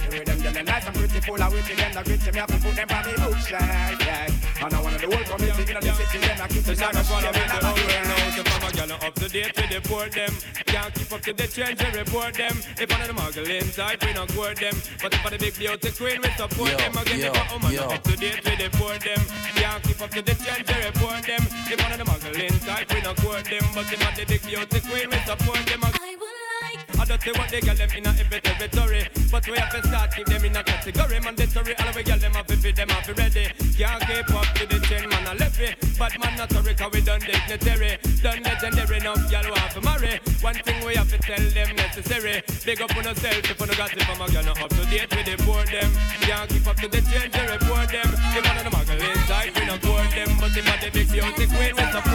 The 0.03 0.17
way 0.17 0.23
them 0.25 0.39
yelling 0.43 0.65
nice 0.65 0.85
and 0.85 0.95
pretty 0.95 1.19
full 1.21 1.41
of 1.41 1.53
witty 1.53 1.73
Them 1.75 1.93
the 1.93 2.03
gritty, 2.03 2.31
me 2.31 2.39
have 2.39 2.51
to 2.51 2.57
put 2.59 2.75
them 2.75 2.89
on 2.91 3.05
me 3.05 3.13
bookshelf, 3.15 3.61
yeah 4.03 4.27
And 4.59 4.73
I 4.73 4.81
want 4.81 4.99
the 4.99 5.07
whole 5.07 5.23
community 5.23 5.71
in 5.71 5.79
the 5.79 5.93
city 5.93 6.19
Them 6.19 6.41
I 6.41 6.47
kiss 6.47 6.67
It's 6.67 6.79
them, 6.79 6.89
I 6.89 6.91
not 6.91 6.93
go 6.93 6.99
a 6.99 7.03
fun 7.03 7.21
share 7.21 7.29
of 7.29 7.35
with 7.35 7.47
the 7.47 7.65
whole 7.65 7.79
world 7.79 8.19
else. 8.19 8.37
if 8.37 8.53
I'm 8.53 8.91
a 8.91 9.05
up 9.05 9.13
to 9.15 9.29
date 9.29 9.55
with 9.55 9.69
the 9.69 9.87
port 9.87 10.11
them. 10.13 10.33
Can't 10.65 10.93
keep 10.93 11.11
up 11.13 11.21
to 11.21 11.33
the 11.33 11.47
trends, 11.47 11.81
we 11.83 11.99
report 11.99 12.24
them. 12.33 12.57
If 12.79 12.89
one 12.89 13.01
of 13.01 13.07
them 13.07 13.17
muggle 13.17 13.47
inside, 13.47 14.03
we 14.03 14.13
not 14.13 14.33
court 14.33 14.57
them. 14.59 14.75
But 15.01 15.13
if 15.13 15.23
the 15.23 15.37
big 15.37 15.55
beauty 15.57 15.91
queen, 15.91 16.21
we 16.21 16.29
support 16.33 16.71
Yo, 16.71 16.77
them. 16.77 16.97
Again, 16.97 17.19
yo, 17.19 17.31
if 17.31 17.37
a 17.37 17.53
woman 17.53 17.71
yo. 17.73 17.83
up 17.83 18.03
to 18.03 18.15
date 18.17 18.43
with 18.43 18.57
the 18.57 18.69
port 18.77 19.01
them. 19.01 19.21
Can't 19.55 19.83
keep 19.83 20.01
up 20.01 20.09
to 20.11 20.21
the 20.21 20.33
trends, 20.33 20.67
we 20.67 20.85
report 20.85 21.23
them. 21.25 21.43
If 21.69 21.77
one 21.81 21.91
of 21.91 21.97
them 21.97 22.07
muggle 22.07 22.39
inside, 22.39 22.85
we 22.93 23.01
not 23.01 23.17
court 23.17 23.45
them. 23.45 23.63
But 23.73 23.85
if 23.93 23.99
the 24.17 24.25
big 24.25 24.41
beauty 24.43 24.79
queen, 24.81 25.09
we 25.09 25.17
support 25.25 25.61
them. 25.65 25.81
I 25.83 26.17
would 26.19 26.39
like. 26.61 26.84
I 26.99 27.05
don't 27.05 27.21
say 27.21 27.31
what 27.31 27.49
they 27.49 27.61
get 27.61 27.77
them 27.77 27.89
in 27.91 28.05
a 28.05 28.09
every 28.09 28.39
territory. 28.41 29.07
But 29.31 29.47
we 29.47 29.57
have 29.57 29.71
to 29.71 29.87
start 29.87 30.15
keep 30.15 30.27
them 30.27 30.45
in 30.45 30.55
a 30.55 30.63
category 30.63 31.19
mandatory. 31.19 31.75
All 31.77 31.93
we 31.95 32.03
get 32.03 32.21
them 32.21 32.35
up 32.35 32.49
if 32.49 32.75
them 32.75 32.89
up 32.89 33.07
ready. 33.17 33.45
Can't 33.77 34.01
keep 34.07 34.31
up 34.31 34.47
to 34.55 34.63
the 34.65 34.79
trend, 34.87 35.09
man. 35.09 35.27
I 35.27 35.33
left 35.35 35.59
it. 35.59 35.75
But 35.99 36.13
man, 36.19 36.37
not 36.37 36.51
sorry, 36.51 36.73
cause 36.73 36.91
we 36.93 37.01
done 37.01 37.19
dignitary. 37.19 37.97
Done 38.23 38.43
legendary, 38.43 38.97
enough 38.97 39.31
y'all 39.31 39.49
want 39.51 39.71
to 39.71 39.81
marry. 39.81 40.19
One 40.41 40.55
thing 40.55 40.85
we 40.85 40.95
have 40.95 41.09
to 41.11 41.17
tell 41.17 41.45
them 41.51 41.75
necessary. 41.75 42.43
Big 42.65 42.81
up 42.81 42.95
on 42.95 43.03
yourself 43.03 43.43
if 43.43 43.59
you 43.59 43.65
no 43.65 43.73
got 43.75 43.91
it 43.91 44.03
from 44.03 44.21
a 44.21 44.27
girl, 44.31 44.49
up 44.49 44.69
to 44.69 44.83
date 44.87 45.11
with 45.11 45.25
the 45.25 45.35
board 45.43 45.67
them. 45.67 45.91
Can't 46.21 46.49
keep 46.49 46.67
up 46.67 46.77
to 46.77 46.87
the 46.87 47.01
they 47.03 47.45
report 47.51 47.89
them. 47.91 48.09
If 48.35 48.43
one 48.47 48.57
of 48.57 48.63
them 48.63 48.73
muggle 48.73 49.03
inside, 49.03 49.51
we 49.55 49.65
not 49.65 49.81
court 49.81 50.09
them. 50.15 50.31
But 50.39 50.55
if 50.55 50.63
I 50.63 50.75
the 50.79 50.89
big 50.91 51.11
beauty 51.11 51.45
queen, 51.51 51.75
we 51.75 51.83
support 51.91 52.14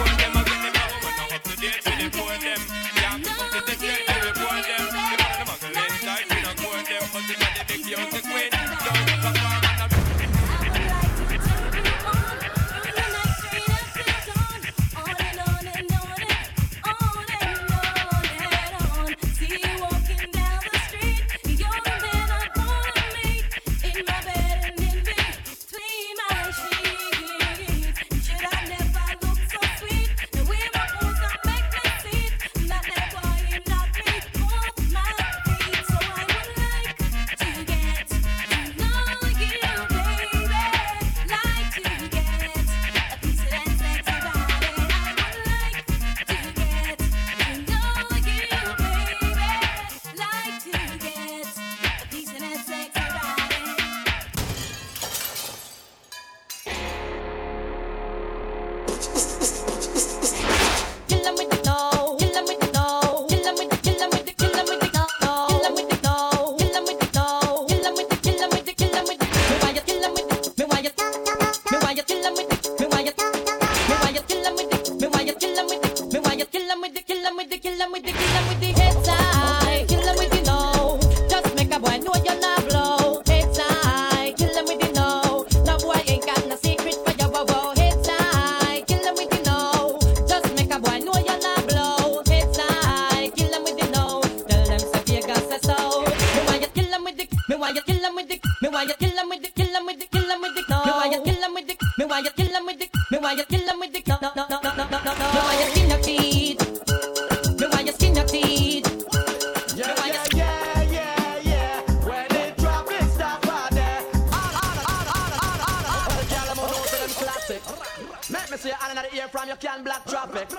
traffic. 120.11 120.49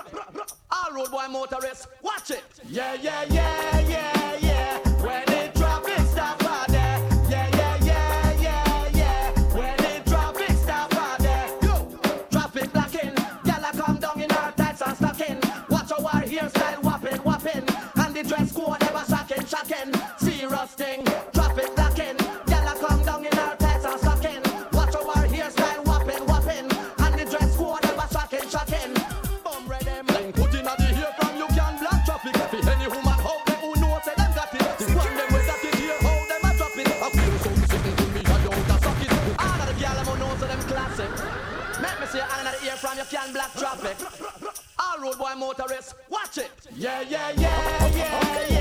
All 0.71 0.95
road 0.95 1.11
boy 1.11 1.27
motorists, 1.29 1.87
watch 2.01 2.31
it. 2.31 2.43
Yeah, 2.67 2.95
yeah, 2.95 3.23
yeah, 3.29 3.79
yeah, 3.81 4.37
yeah. 4.41 4.92
Watch 46.09 46.37
it. 46.37 46.51
Yeah, 46.75 47.01
yeah, 47.01 47.31
yeah, 47.37 47.89
yeah, 47.95 48.47
yeah. 48.47 48.52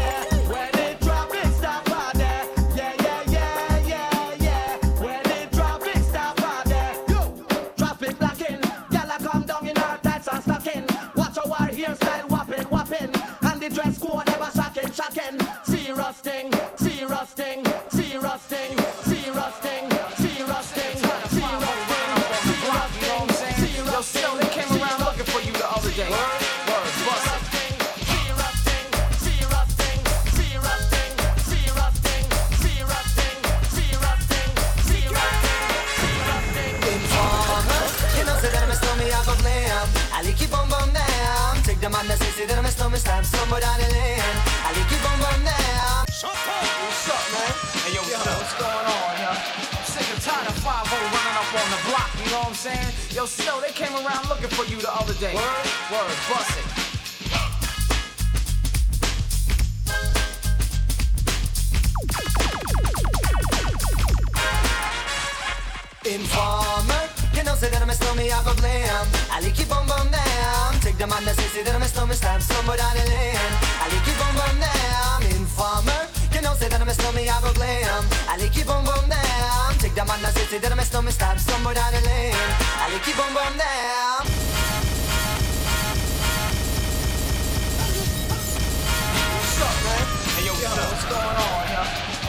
Down. 80.22 80.32
Take 80.34 80.34
the 80.34 80.34
man 80.34 80.34
that 80.34 80.34
say 80.34 80.44
say 80.46 80.58
that 80.58 80.72
I'm 80.72 80.78
a 80.78 80.84
snowman, 80.84 81.12
stamp 81.12 81.38
somewhere 81.38 81.74
down 81.74 81.92
the 81.92 82.00
lane. 82.06 82.34
I 82.34 82.92
like 82.92 83.06
you 83.06 83.14
bum 83.14 83.34
bum 83.34 83.56
down. 83.58 84.26
What's 89.34 89.60
up, 89.60 89.76
man? 89.84 90.06
Hey, 90.38 90.46
yo, 90.46 90.54
still, 90.54 90.70
what's 90.70 91.04
going 91.10 91.36
on, 91.42 91.64
yo? 91.74 91.82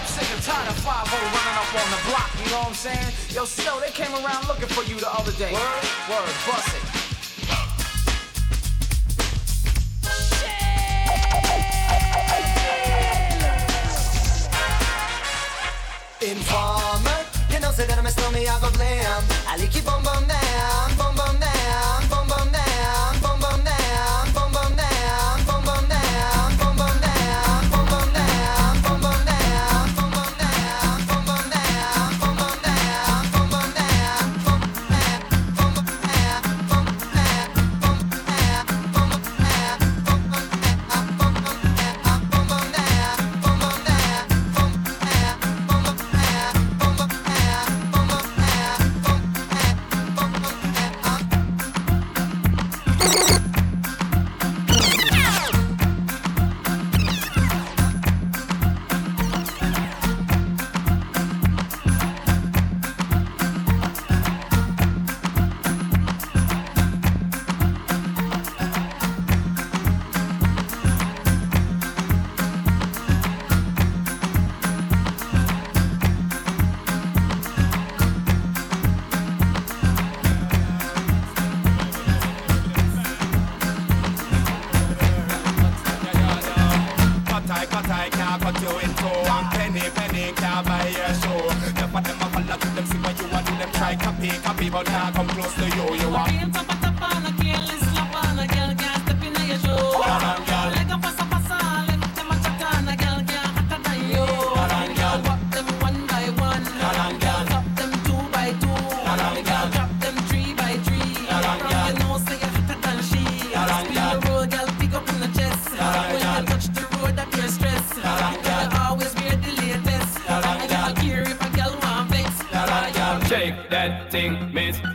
Sick 0.06 0.30
and 0.34 0.42
tired 0.44 0.68
of 0.70 0.78
5 0.82 1.14
running 1.14 1.58
up 1.58 1.74
on 1.74 1.88
the 1.94 2.02
block, 2.10 2.30
you 2.38 2.50
know 2.52 2.60
what 2.60 2.68
I'm 2.68 2.74
saying? 2.74 3.14
Yo, 3.30 3.46
Snow, 3.46 3.80
they 3.80 3.92
came 3.92 4.14
around 4.14 4.48
looking 4.48 4.70
for 4.70 4.84
you 4.84 5.00
the 5.00 5.10
other 5.10 5.32
day. 5.34 5.54
Word, 5.54 5.86
word, 6.10 6.34
bust 6.48 6.74
it. 6.74 6.82
Informer, 16.24 16.32
you 16.32 16.36
know 16.36 16.83
I'm 17.80 18.06
a 18.06 18.12
snowman, 18.12 18.48
I 18.48 18.60
go. 18.62 18.70
I 19.48 19.58
like 19.58 19.76
you 19.76 19.82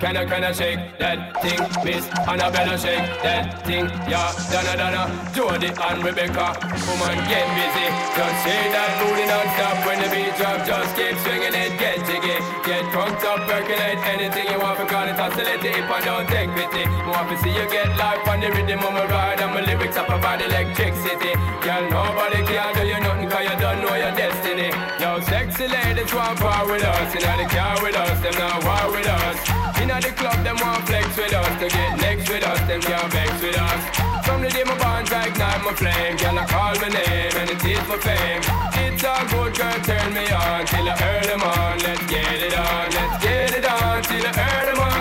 Can 0.08 0.40
I 0.42 0.52
shake 0.52 0.96
that 0.96 1.36
thing, 1.44 1.60
miss? 1.84 2.08
Annabella 2.24 2.80
shake 2.80 3.04
that 3.20 3.60
thing, 3.68 3.84
yeah. 4.08 4.32
Donna, 4.48 4.72
Donna, 4.72 5.04
Jody 5.36 5.68
and 5.68 6.00
Rebecca. 6.00 6.56
Woman, 6.88 7.16
get 7.28 7.44
busy. 7.52 7.86
Just 8.16 8.36
shake 8.40 8.72
that 8.72 8.88
booty 9.04 9.28
non-stop 9.28 9.76
when 9.84 10.00
the 10.00 10.08
beat 10.08 10.32
drop. 10.40 10.64
Just 10.64 10.96
keep 10.96 11.12
swinging 11.20 11.52
it, 11.52 11.76
get 11.76 12.00
jiggy. 12.08 12.40
Get 12.64 12.88
drunk 12.88 13.20
up, 13.20 13.44
percolate 13.44 14.00
anything 14.08 14.48
you 14.48 14.56
want. 14.56 14.80
Because 14.80 15.12
it's 15.12 15.20
oscillate 15.20 15.60
if 15.60 15.84
I 15.92 16.00
don't 16.00 16.24
take 16.32 16.50
pity. 16.56 16.88
More 17.04 17.28
to 17.28 17.36
see 17.44 17.52
you 17.52 17.68
get 17.68 17.92
life 18.00 18.24
on 18.32 18.40
the 18.40 18.48
rhythm 18.48 18.80
of 18.80 18.96
my 18.96 19.04
ride. 19.12 19.44
And 19.44 19.52
my 19.52 19.60
lyrics 19.60 20.00
up 20.00 20.08
about 20.08 20.40
electricity. 20.40 21.36
Girl, 21.60 21.84
nobody 21.84 22.48
can 22.48 22.68
do 22.80 22.82
you 22.88 23.00
nothing 23.04 23.28
cause 23.28 23.44
you 23.44 23.56
don't 23.60 23.84
know 23.84 23.92
your 23.92 24.16
destiny. 24.16 24.72
Yo, 24.96 25.20
sexy 25.20 25.68
ladies 25.68 26.08
want 26.16 26.40
power 26.40 26.64
with 26.64 26.80
us. 26.80 27.12
You 27.12 27.20
know 27.20 27.36
the 27.36 27.46
car 27.52 27.76
with 27.84 27.92
us, 27.92 28.16
them 28.24 28.34
not 28.40 28.64
war 28.64 28.96
with 28.96 29.04
us. 29.04 29.58
In 29.98 30.04
the 30.04 30.12
club, 30.12 30.44
them 30.44 30.54
want 30.62 30.86
flex 30.86 31.16
with 31.16 31.34
us. 31.34 31.58
To 31.58 31.68
get 31.68 31.98
next 31.98 32.28
with 32.30 32.44
us, 32.44 32.60
them 32.68 32.80
can't 32.80 33.10
vex 33.10 33.42
with 33.42 33.58
us. 33.58 33.82
From 34.24 34.42
the 34.42 34.48
day 34.48 34.62
my 34.62 34.78
bonds 34.78 35.10
ignite 35.10 35.64
my 35.66 35.74
flame. 35.74 36.16
Girl, 36.16 36.38
I 36.38 36.46
call 36.46 36.74
my 36.78 36.88
name 36.88 37.34
and 37.34 37.50
it 37.50 37.64
is 37.64 37.82
my 37.88 37.98
fame. 37.98 38.42
It's 38.78 39.02
a 39.02 39.26
good 39.26 39.58
girl, 39.58 39.78
turn 39.82 40.14
me 40.14 40.30
on 40.30 40.66
till 40.66 40.88
I 40.88 40.94
earn 41.02 41.26
them 41.26 41.42
on. 41.42 41.78
Let's 41.80 42.06
get 42.06 42.30
it 42.30 42.54
on, 42.54 42.90
let's 42.94 43.24
get 43.24 43.50
it 43.58 43.64
on 43.64 44.02
till 44.04 44.24
I 44.24 44.30
earn 44.38 44.66
them 44.66 44.78
on. 44.78 44.97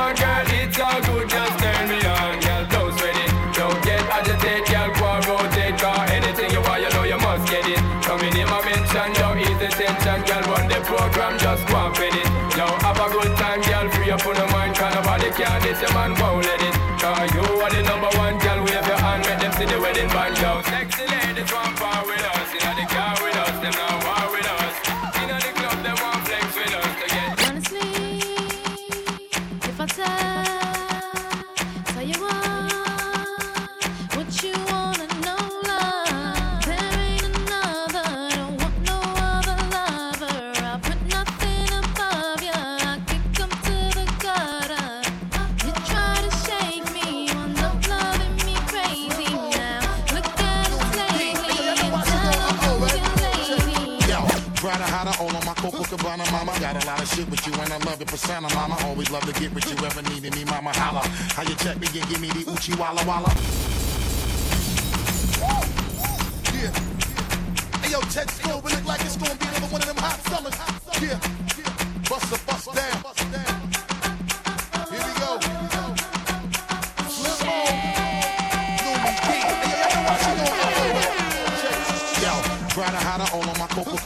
You, 57.48 57.54
and 57.62 57.74
I 57.74 57.78
love 57.78 58.00
your 58.00 58.08
persona, 58.08 58.48
mama. 58.54 58.78
Always 58.84 59.10
love 59.10 59.24
to 59.26 59.34
get 59.40 59.54
with 59.54 59.66
you, 59.70 59.86
ever 59.86 60.02
needed 60.14 60.36
me, 60.36 60.44
mama. 60.46 60.72
Holla. 60.76 61.02
How 61.36 61.44
you 61.44 61.56
check 61.56 61.80
me 61.80 61.88
and 61.88 62.10
give 62.10 62.22
me 62.22 62.28
the 62.30 62.52
Uchi 62.52 62.76
Walla 62.76 63.04
Walla? 63.06 63.32
Yeah. 66.54 66.72
Hey, 67.82 67.92
yo, 67.92 68.02
Ted 68.12 68.30
School, 68.32 68.62
look 68.62 68.86
like 68.86 69.02
it's 69.02 69.18
gonna 69.18 69.36
be 69.36 69.48
another 69.48 69.68
one 69.68 69.82
of 69.82 69.88
them 69.88 69.98
hot 69.98 70.20
summers. 70.28 70.58
Yeah. 71.02 71.20
Bust 72.10 72.34
a 72.34 72.46
bust 72.46 72.76
down. 72.76 73.47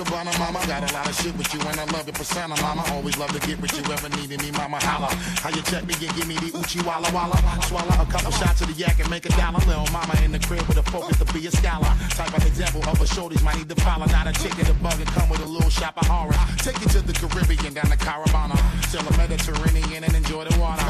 Cabana, 0.04 0.34
mama. 0.40 0.58
Got 0.66 0.90
a 0.90 0.94
lot 0.94 1.08
of 1.08 1.14
shit 1.14 1.36
with 1.38 1.54
you, 1.54 1.60
and 1.62 1.80
I 1.80 1.86
love 1.94 2.06
your 2.10 2.18
persona, 2.18 2.56
mama. 2.62 2.82
Always 2.90 3.18
love 3.18 3.30
to 3.38 3.42
get 3.46 3.62
with 3.62 3.70
you, 3.78 3.86
ever 3.94 4.10
needed 4.18 4.42
me, 4.42 4.50
mama. 4.52 4.82
Holla. 4.82 5.14
How 5.46 5.50
you 5.50 5.62
check 5.62 5.86
me 5.86 5.94
and 5.94 6.16
give 6.18 6.28
me 6.28 6.36
the 6.42 6.50
Uchi 6.58 6.82
Walla 6.82 7.06
Walla? 7.14 7.38
Swallow 7.70 7.94
a 8.02 8.06
couple 8.10 8.32
shots 8.32 8.62
of 8.62 8.68
the 8.68 8.74
yak 8.74 8.98
and 9.00 9.10
make 9.10 9.26
a 9.26 9.34
dollar. 9.38 9.62
Little 9.70 9.86
mama 9.94 10.18
in 10.26 10.32
the 10.32 10.40
crib 10.40 10.66
with 10.66 10.78
a 10.78 10.84
focus 10.90 11.18
to 11.20 11.26
be 11.34 11.46
a 11.46 11.52
scholar. 11.52 11.94
Type 12.18 12.34
of 12.34 12.46
example 12.46 12.82
of 12.90 12.98
a 12.98 13.06
shorties 13.06 13.44
might 13.44 13.58
need 13.58 13.70
to 13.70 13.78
follow. 13.86 14.06
Not 14.08 14.26
a 14.26 14.34
chicken, 14.34 14.66
a 14.66 14.74
bug, 14.82 14.98
and 14.98 15.10
come 15.14 15.30
with 15.30 15.42
a 15.42 15.46
little 15.46 15.70
shop 15.70 15.98
of 16.02 16.08
horror. 16.08 16.34
Take 16.58 16.82
you 16.82 16.90
to 16.98 17.02
the 17.06 17.14
Caribbean, 17.14 17.74
down 17.74 17.94
to 17.94 17.98
Caravana. 17.98 18.58
Sail 18.90 19.04
the 19.04 19.16
Mediterranean 19.18 20.04
and 20.04 20.16
enjoy 20.16 20.46
the 20.46 20.58
water. 20.58 20.82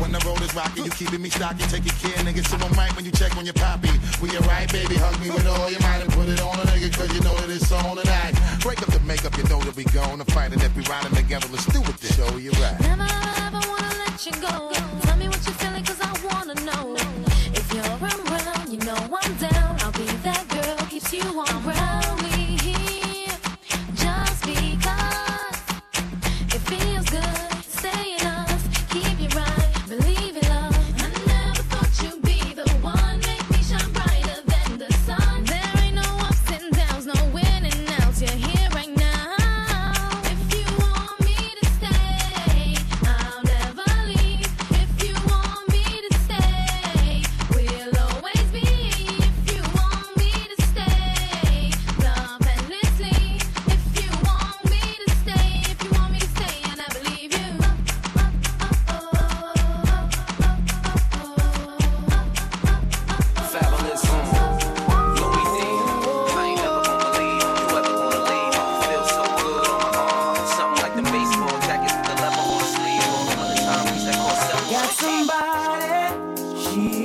When 0.00 0.12
the 0.12 0.20
road 0.28 0.40
is 0.42 0.52
rocky, 0.54 0.82
you 0.82 0.90
keeping 0.90 1.22
me 1.22 1.30
stocky. 1.30 1.64
Take 1.72 1.88
your 1.88 1.96
care, 1.96 2.20
nigga. 2.24 2.44
So 2.44 2.56
I'm 2.60 2.76
when 2.96 3.04
you 3.04 3.12
check 3.12 3.36
on 3.36 3.44
your 3.44 3.56
poppy. 3.56 3.90
We 4.20 4.36
alright, 4.36 4.70
baby. 4.70 4.96
Hug 4.96 5.16
me 5.20 5.30
with 5.30 5.46
all 5.46 5.70
your 5.70 5.80
might 5.80 6.04
and 6.04 6.12
put 6.12 6.28
it 6.28 6.40
on 6.40 6.60
a 6.60 6.64
nigga, 6.68 6.92
cause 6.92 7.08
you 7.14 7.20
know 7.24 7.34
that 7.40 7.48
it's 7.48 7.72
on 7.72 7.96
tonight. 7.96 8.39
Break 8.60 8.82
up 8.82 8.92
the 8.92 9.00
makeup, 9.00 9.36
you 9.38 9.44
know 9.44 9.58
that 9.60 9.74
we 9.74 9.84
gonna 9.84 10.24
fight. 10.26 10.52
And 10.52 10.62
if 10.62 10.76
we 10.76 10.82
riding 10.82 11.14
together, 11.16 11.48
let's 11.50 11.64
do 11.66 11.80
it 11.80 11.96
then. 11.96 12.12
Show 12.12 12.36
you 12.36 12.50
right. 12.52 12.78
Never 12.80 13.02
ever 13.02 13.60
wanna 13.68 13.94
let 14.04 14.26
you 14.26 14.32
go. 14.32 14.89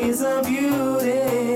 Is 0.02 0.22
a 0.22 0.42
beauty, 0.44 1.55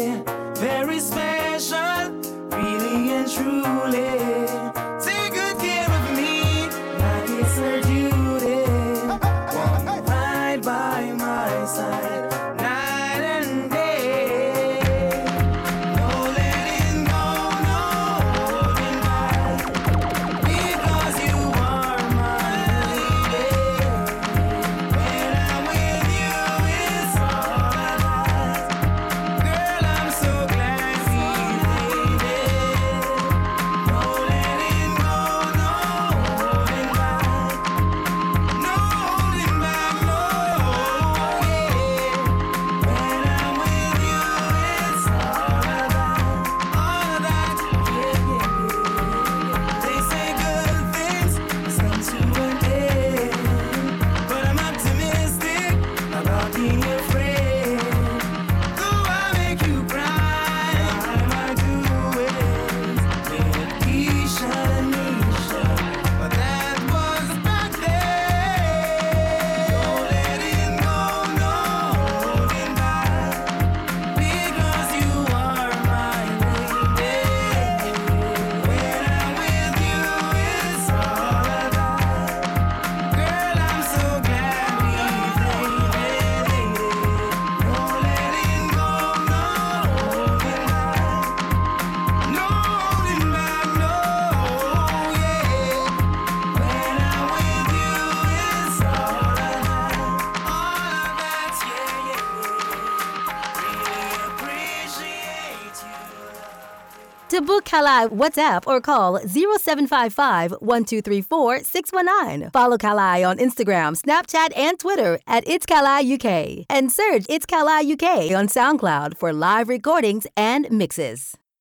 you. 107.71 107.79
To 107.79 107.85
book 107.85 108.09
Kali 108.09 108.09
WhatsApp 108.09 108.67
or 108.67 108.81
call 108.81 109.19
0755 109.19 110.51
1234 110.51 111.59
619. 111.63 112.51
Follow 112.51 112.77
Kali 112.77 113.23
on 113.23 113.37
Instagram, 113.37 113.95
Snapchat, 113.95 114.57
and 114.57 114.79
Twitter 114.79 115.19
at 115.27 115.47
It's 115.47 115.65
Kali 115.65 116.13
UK. 116.13 116.65
And 116.69 116.91
search 116.91 117.25
It's 117.29 117.45
Kali 117.45 117.93
UK 117.93 118.35
on 118.35 118.47
SoundCloud 118.47 119.17
for 119.17 119.33
live 119.33 119.69
recordings 119.69 120.27
and 120.37 120.69
mixes. 120.71 121.38